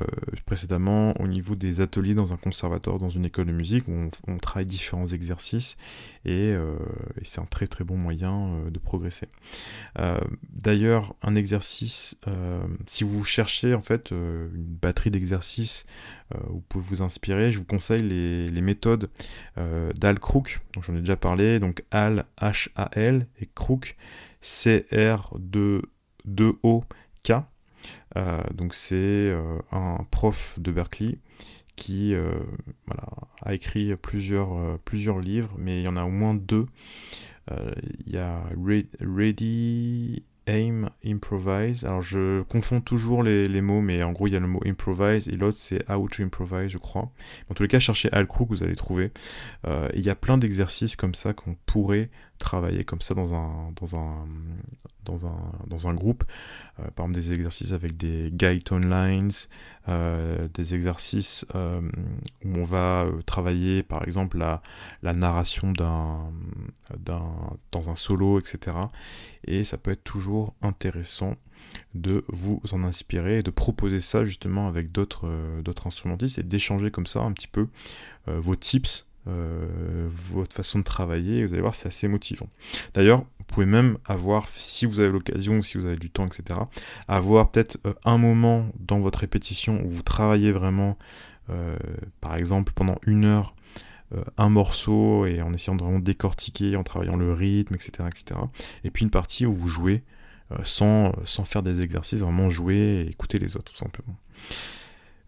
précédemment, 0.45 1.13
au 1.19 1.27
niveau 1.27 1.55
des 1.55 1.81
ateliers 1.81 2.13
dans 2.13 2.33
un 2.33 2.37
conservatoire, 2.37 2.97
dans 2.97 3.09
une 3.09 3.25
école 3.25 3.47
de 3.47 3.51
musique, 3.51 3.87
où 3.87 4.09
on, 4.27 4.37
travaille 4.37 4.65
différents 4.65 5.07
exercices, 5.07 5.77
euh, 6.27 6.75
et, 7.19 7.25
c'est 7.25 7.41
un 7.41 7.45
très 7.45 7.67
très 7.67 7.83
bon 7.83 7.97
moyen 7.97 8.47
euh, 8.47 8.69
de 8.69 8.79
progresser. 8.79 9.27
D'ailleurs, 10.49 11.15
un 11.21 11.35
exercice, 11.35 12.17
si 12.85 13.03
vous 13.03 13.23
cherchez 13.23 13.73
en 13.73 13.81
fait 13.81 14.11
une 14.11 14.77
batterie 14.81 15.11
d'exercices, 15.11 15.85
vous 16.47 16.61
pouvez 16.61 16.85
vous 16.85 17.01
inspirer, 17.01 17.51
je 17.51 17.59
vous 17.59 17.65
conseille 17.65 18.01
les, 18.01 18.61
méthodes 18.61 19.09
d'Al 19.57 20.19
Crook, 20.19 20.61
dont 20.73 20.81
j'en 20.81 20.95
ai 20.95 20.99
déjà 20.99 21.17
parlé, 21.17 21.59
donc 21.59 21.83
Al, 21.91 22.25
H-A-L, 22.39 23.27
et 23.41 23.49
Crook, 23.53 23.97
C-R-2-O-K. 24.41 27.31
Euh, 27.31 27.41
donc 28.15 28.75
c'est 28.75 28.95
euh, 28.95 29.59
un 29.71 30.05
prof 30.11 30.57
de 30.59 30.71
Berkeley 30.71 31.17
qui 31.75 32.13
euh, 32.13 32.31
a 33.43 33.53
écrit 33.53 33.95
plusieurs, 33.95 34.79
plusieurs 34.79 35.19
livres, 35.19 35.53
mais 35.57 35.81
il 35.81 35.85
y 35.85 35.89
en 35.89 35.95
a 35.95 36.03
au 36.03 36.09
moins 36.09 36.33
deux. 36.33 36.65
Il 38.05 38.13
y 38.13 38.17
a 38.17 38.43
Ready 38.99 40.21
Aim, 40.45 40.89
Improvise. 41.03 41.85
Alors 41.85 42.01
je 42.01 42.43
confonds 42.43 42.81
toujours 42.81 43.23
les, 43.23 43.61
mots, 43.61 43.81
mais 43.81 44.03
en 44.03 44.11
gros 44.11 44.27
il 44.27 44.33
y 44.33 44.35
a 44.35 44.39
le 44.39 44.47
mot 44.47 44.61
improvise 44.65 45.29
et 45.29 45.37
l'autre 45.37 45.57
c'est 45.57 45.89
how 45.89 46.07
to 46.09 46.21
improvise, 46.21 46.67
je 46.67 46.77
crois. 46.77 47.09
En 47.49 47.53
tous 47.55 47.63
les 47.63 47.69
cas, 47.69 47.79
cherchez 47.79 48.09
Al 48.11 48.27
Crook, 48.27 48.49
vous 48.49 48.61
allez 48.61 48.75
trouver. 48.75 49.11
il 49.65 50.01
y 50.01 50.09
a 50.09 50.15
plein 50.15 50.37
d'exercices 50.37 50.95
comme 50.95 51.15
ça 51.15 51.33
qu'on 51.33 51.55
pourrait 51.65 52.09
travailler 52.39 52.83
comme 52.83 53.01
ça 53.01 53.13
dans 53.13 53.33
un, 53.33 53.71
dans 53.79 53.95
un, 53.95 54.25
dans 55.05 55.27
un, 55.27 55.51
dans 55.67 55.87
un 55.87 55.93
groupe. 55.93 56.23
Euh, 56.79 56.89
par 56.95 57.05
exemple, 57.05 57.21
des 57.21 57.33
exercices 57.33 57.73
avec 57.73 57.97
des 57.97 58.31
guide 58.31 58.63
lines, 58.71 59.31
euh, 59.87 60.47
des 60.53 60.73
exercices 60.73 61.45
euh, 61.53 61.81
où 62.43 62.57
on 62.57 62.63
va 62.63 63.05
travailler, 63.25 63.83
par 63.83 64.03
exemple, 64.03 64.37
la, 64.37 64.61
la 65.03 65.13
narration 65.13 65.71
d'un, 65.71 66.31
dans 67.05 67.89
un 67.89 67.95
solo, 67.95 68.39
etc. 68.39 68.77
Et 69.45 69.63
ça 69.63 69.77
peut 69.77 69.91
être 69.91 70.03
toujours 70.03 70.55
intéressant 70.61 71.35
de 71.93 72.23
vous 72.29 72.61
en 72.71 72.83
inspirer 72.83 73.39
et 73.39 73.43
de 73.43 73.51
proposer 73.51 73.99
ça 73.99 74.25
justement 74.25 74.67
avec 74.67 74.91
d'autres 74.91 75.27
instrumentistes 75.85 76.39
et 76.39 76.43
d'échanger 76.43 76.89
comme 76.89 77.05
ça 77.05 77.19
un 77.19 77.31
petit 77.33 77.47
peu 77.47 77.67
vos 78.27 78.55
tips 78.55 79.08
votre 80.07 80.55
façon 80.55 80.79
de 80.79 80.83
travailler. 80.83 81.45
Vous 81.45 81.53
allez 81.53 81.61
voir, 81.61 81.75
c'est 81.75 81.87
assez 81.87 82.07
motivant. 82.07 82.49
D'ailleurs, 82.93 83.19
vous 83.19 83.45
pouvez 83.47 83.65
même 83.65 83.97
avoir, 84.05 84.47
si 84.47 84.85
vous 84.85 84.99
avez 84.99 85.09
l'occasion, 85.11 85.61
si 85.61 85.77
vous 85.77 85.85
avez 85.85 85.97
du 85.97 86.09
temps, 86.09 86.25
etc., 86.25 86.59
avoir 87.07 87.51
peut-être 87.51 87.77
un 88.05 88.17
moment 88.17 88.67
dans 88.79 88.99
votre 88.99 89.19
répétition 89.19 89.81
où 89.83 89.89
vous 89.89 90.03
travaillez 90.03 90.51
vraiment, 90.51 90.97
par 92.21 92.35
exemple, 92.35 92.73
pendant 92.73 92.97
une 93.05 93.25
heure, 93.25 93.55
un 94.37 94.49
morceau 94.49 95.25
et 95.25 95.41
en 95.41 95.53
essayant 95.53 95.75
de 95.75 95.83
vraiment 95.83 95.99
décortiquer, 95.99 96.75
en 96.75 96.83
travaillant 96.83 97.15
le 97.15 97.31
rythme, 97.33 97.75
etc. 97.75 98.07
etc. 98.07 98.39
Et 98.83 98.89
puis 98.89 99.03
une 99.03 99.11
partie 99.11 99.45
où 99.45 99.53
vous 99.53 99.67
jouez 99.67 100.03
sans, 100.63 101.13
sans 101.25 101.45
faire 101.45 101.61
des 101.61 101.81
exercices, 101.81 102.21
vraiment 102.21 102.49
jouer 102.49 102.75
et 102.75 103.09
écouter 103.09 103.37
les 103.37 103.55
autres, 103.55 103.71
tout 103.71 103.77
simplement. 103.77 104.17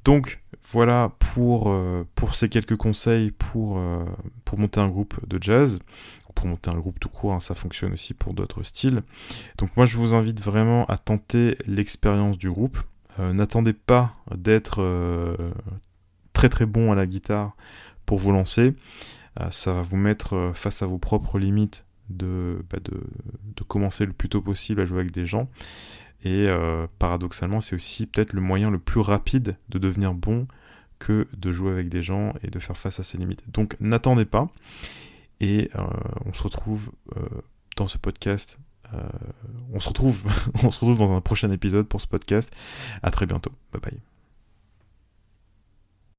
Donc 0.03 0.41
voilà 0.71 1.11
pour, 1.19 1.69
euh, 1.69 2.07
pour 2.15 2.35
ces 2.35 2.49
quelques 2.49 2.77
conseils 2.77 3.31
pour, 3.31 3.77
euh, 3.77 4.05
pour 4.45 4.57
monter 4.59 4.79
un 4.79 4.87
groupe 4.87 5.19
de 5.27 5.41
jazz, 5.41 5.79
pour 6.33 6.47
monter 6.47 6.71
un 6.71 6.79
groupe 6.79 6.99
tout 6.99 7.09
court, 7.09 7.33
hein, 7.33 7.39
ça 7.39 7.53
fonctionne 7.53 7.93
aussi 7.93 8.13
pour 8.13 8.33
d'autres 8.33 8.63
styles. 8.63 9.03
Donc 9.57 9.75
moi 9.77 9.85
je 9.85 9.97
vous 9.97 10.15
invite 10.15 10.41
vraiment 10.41 10.85
à 10.85 10.97
tenter 10.97 11.57
l'expérience 11.67 12.37
du 12.37 12.49
groupe. 12.49 12.79
Euh, 13.19 13.33
n'attendez 13.33 13.73
pas 13.73 14.15
d'être 14.35 14.81
très 16.33 16.49
très 16.49 16.65
bon 16.65 16.91
à 16.91 16.95
la 16.95 17.05
guitare 17.05 17.55
pour 18.05 18.17
vous 18.17 18.31
lancer. 18.31 18.73
ça 19.49 19.73
va 19.73 19.81
vous 19.81 19.97
mettre 19.97 20.51
face 20.53 20.81
à 20.81 20.85
vos 20.85 20.97
propres 20.97 21.37
limites 21.37 21.85
bah, 22.09 22.79
de 22.83 23.63
commencer 23.67 24.05
le 24.05 24.13
plus 24.13 24.29
tôt 24.29 24.41
possible 24.41 24.81
à 24.81 24.85
jouer 24.85 24.99
avec 24.99 25.11
des 25.11 25.25
gens. 25.25 25.49
Et 26.23 26.47
euh, 26.47 26.87
paradoxalement, 26.99 27.61
c'est 27.61 27.75
aussi 27.75 28.05
peut-être 28.05 28.33
le 28.33 28.41
moyen 28.41 28.69
le 28.69 28.79
plus 28.79 28.99
rapide 28.99 29.57
de 29.69 29.79
devenir 29.79 30.13
bon 30.13 30.47
que 30.99 31.27
de 31.35 31.51
jouer 31.51 31.71
avec 31.71 31.89
des 31.89 32.03
gens 32.03 32.33
et 32.43 32.49
de 32.49 32.59
faire 32.59 32.77
face 32.77 32.99
à 32.99 33.03
ses 33.03 33.17
limites. 33.17 33.43
Donc 33.51 33.75
n'attendez 33.79 34.25
pas. 34.25 34.49
Et 35.39 35.71
euh, 35.75 35.83
on 36.25 36.33
se 36.33 36.43
retrouve 36.43 36.91
euh, 37.17 37.21
dans 37.75 37.87
ce 37.87 37.97
podcast. 37.97 38.59
on 39.73 39.79
se 39.79 39.89
retrouve, 39.89 40.23
on 40.63 40.69
se 40.69 40.79
retrouve 40.81 40.99
dans 40.99 41.13
un 41.13 41.21
prochain 41.21 41.51
épisode 41.51 41.87
pour 41.87 42.01
ce 42.01 42.07
podcast. 42.07 42.55
À 43.01 43.09
très 43.09 43.25
bientôt. 43.25 43.51
Bye 43.71 43.81
bye. 43.81 44.20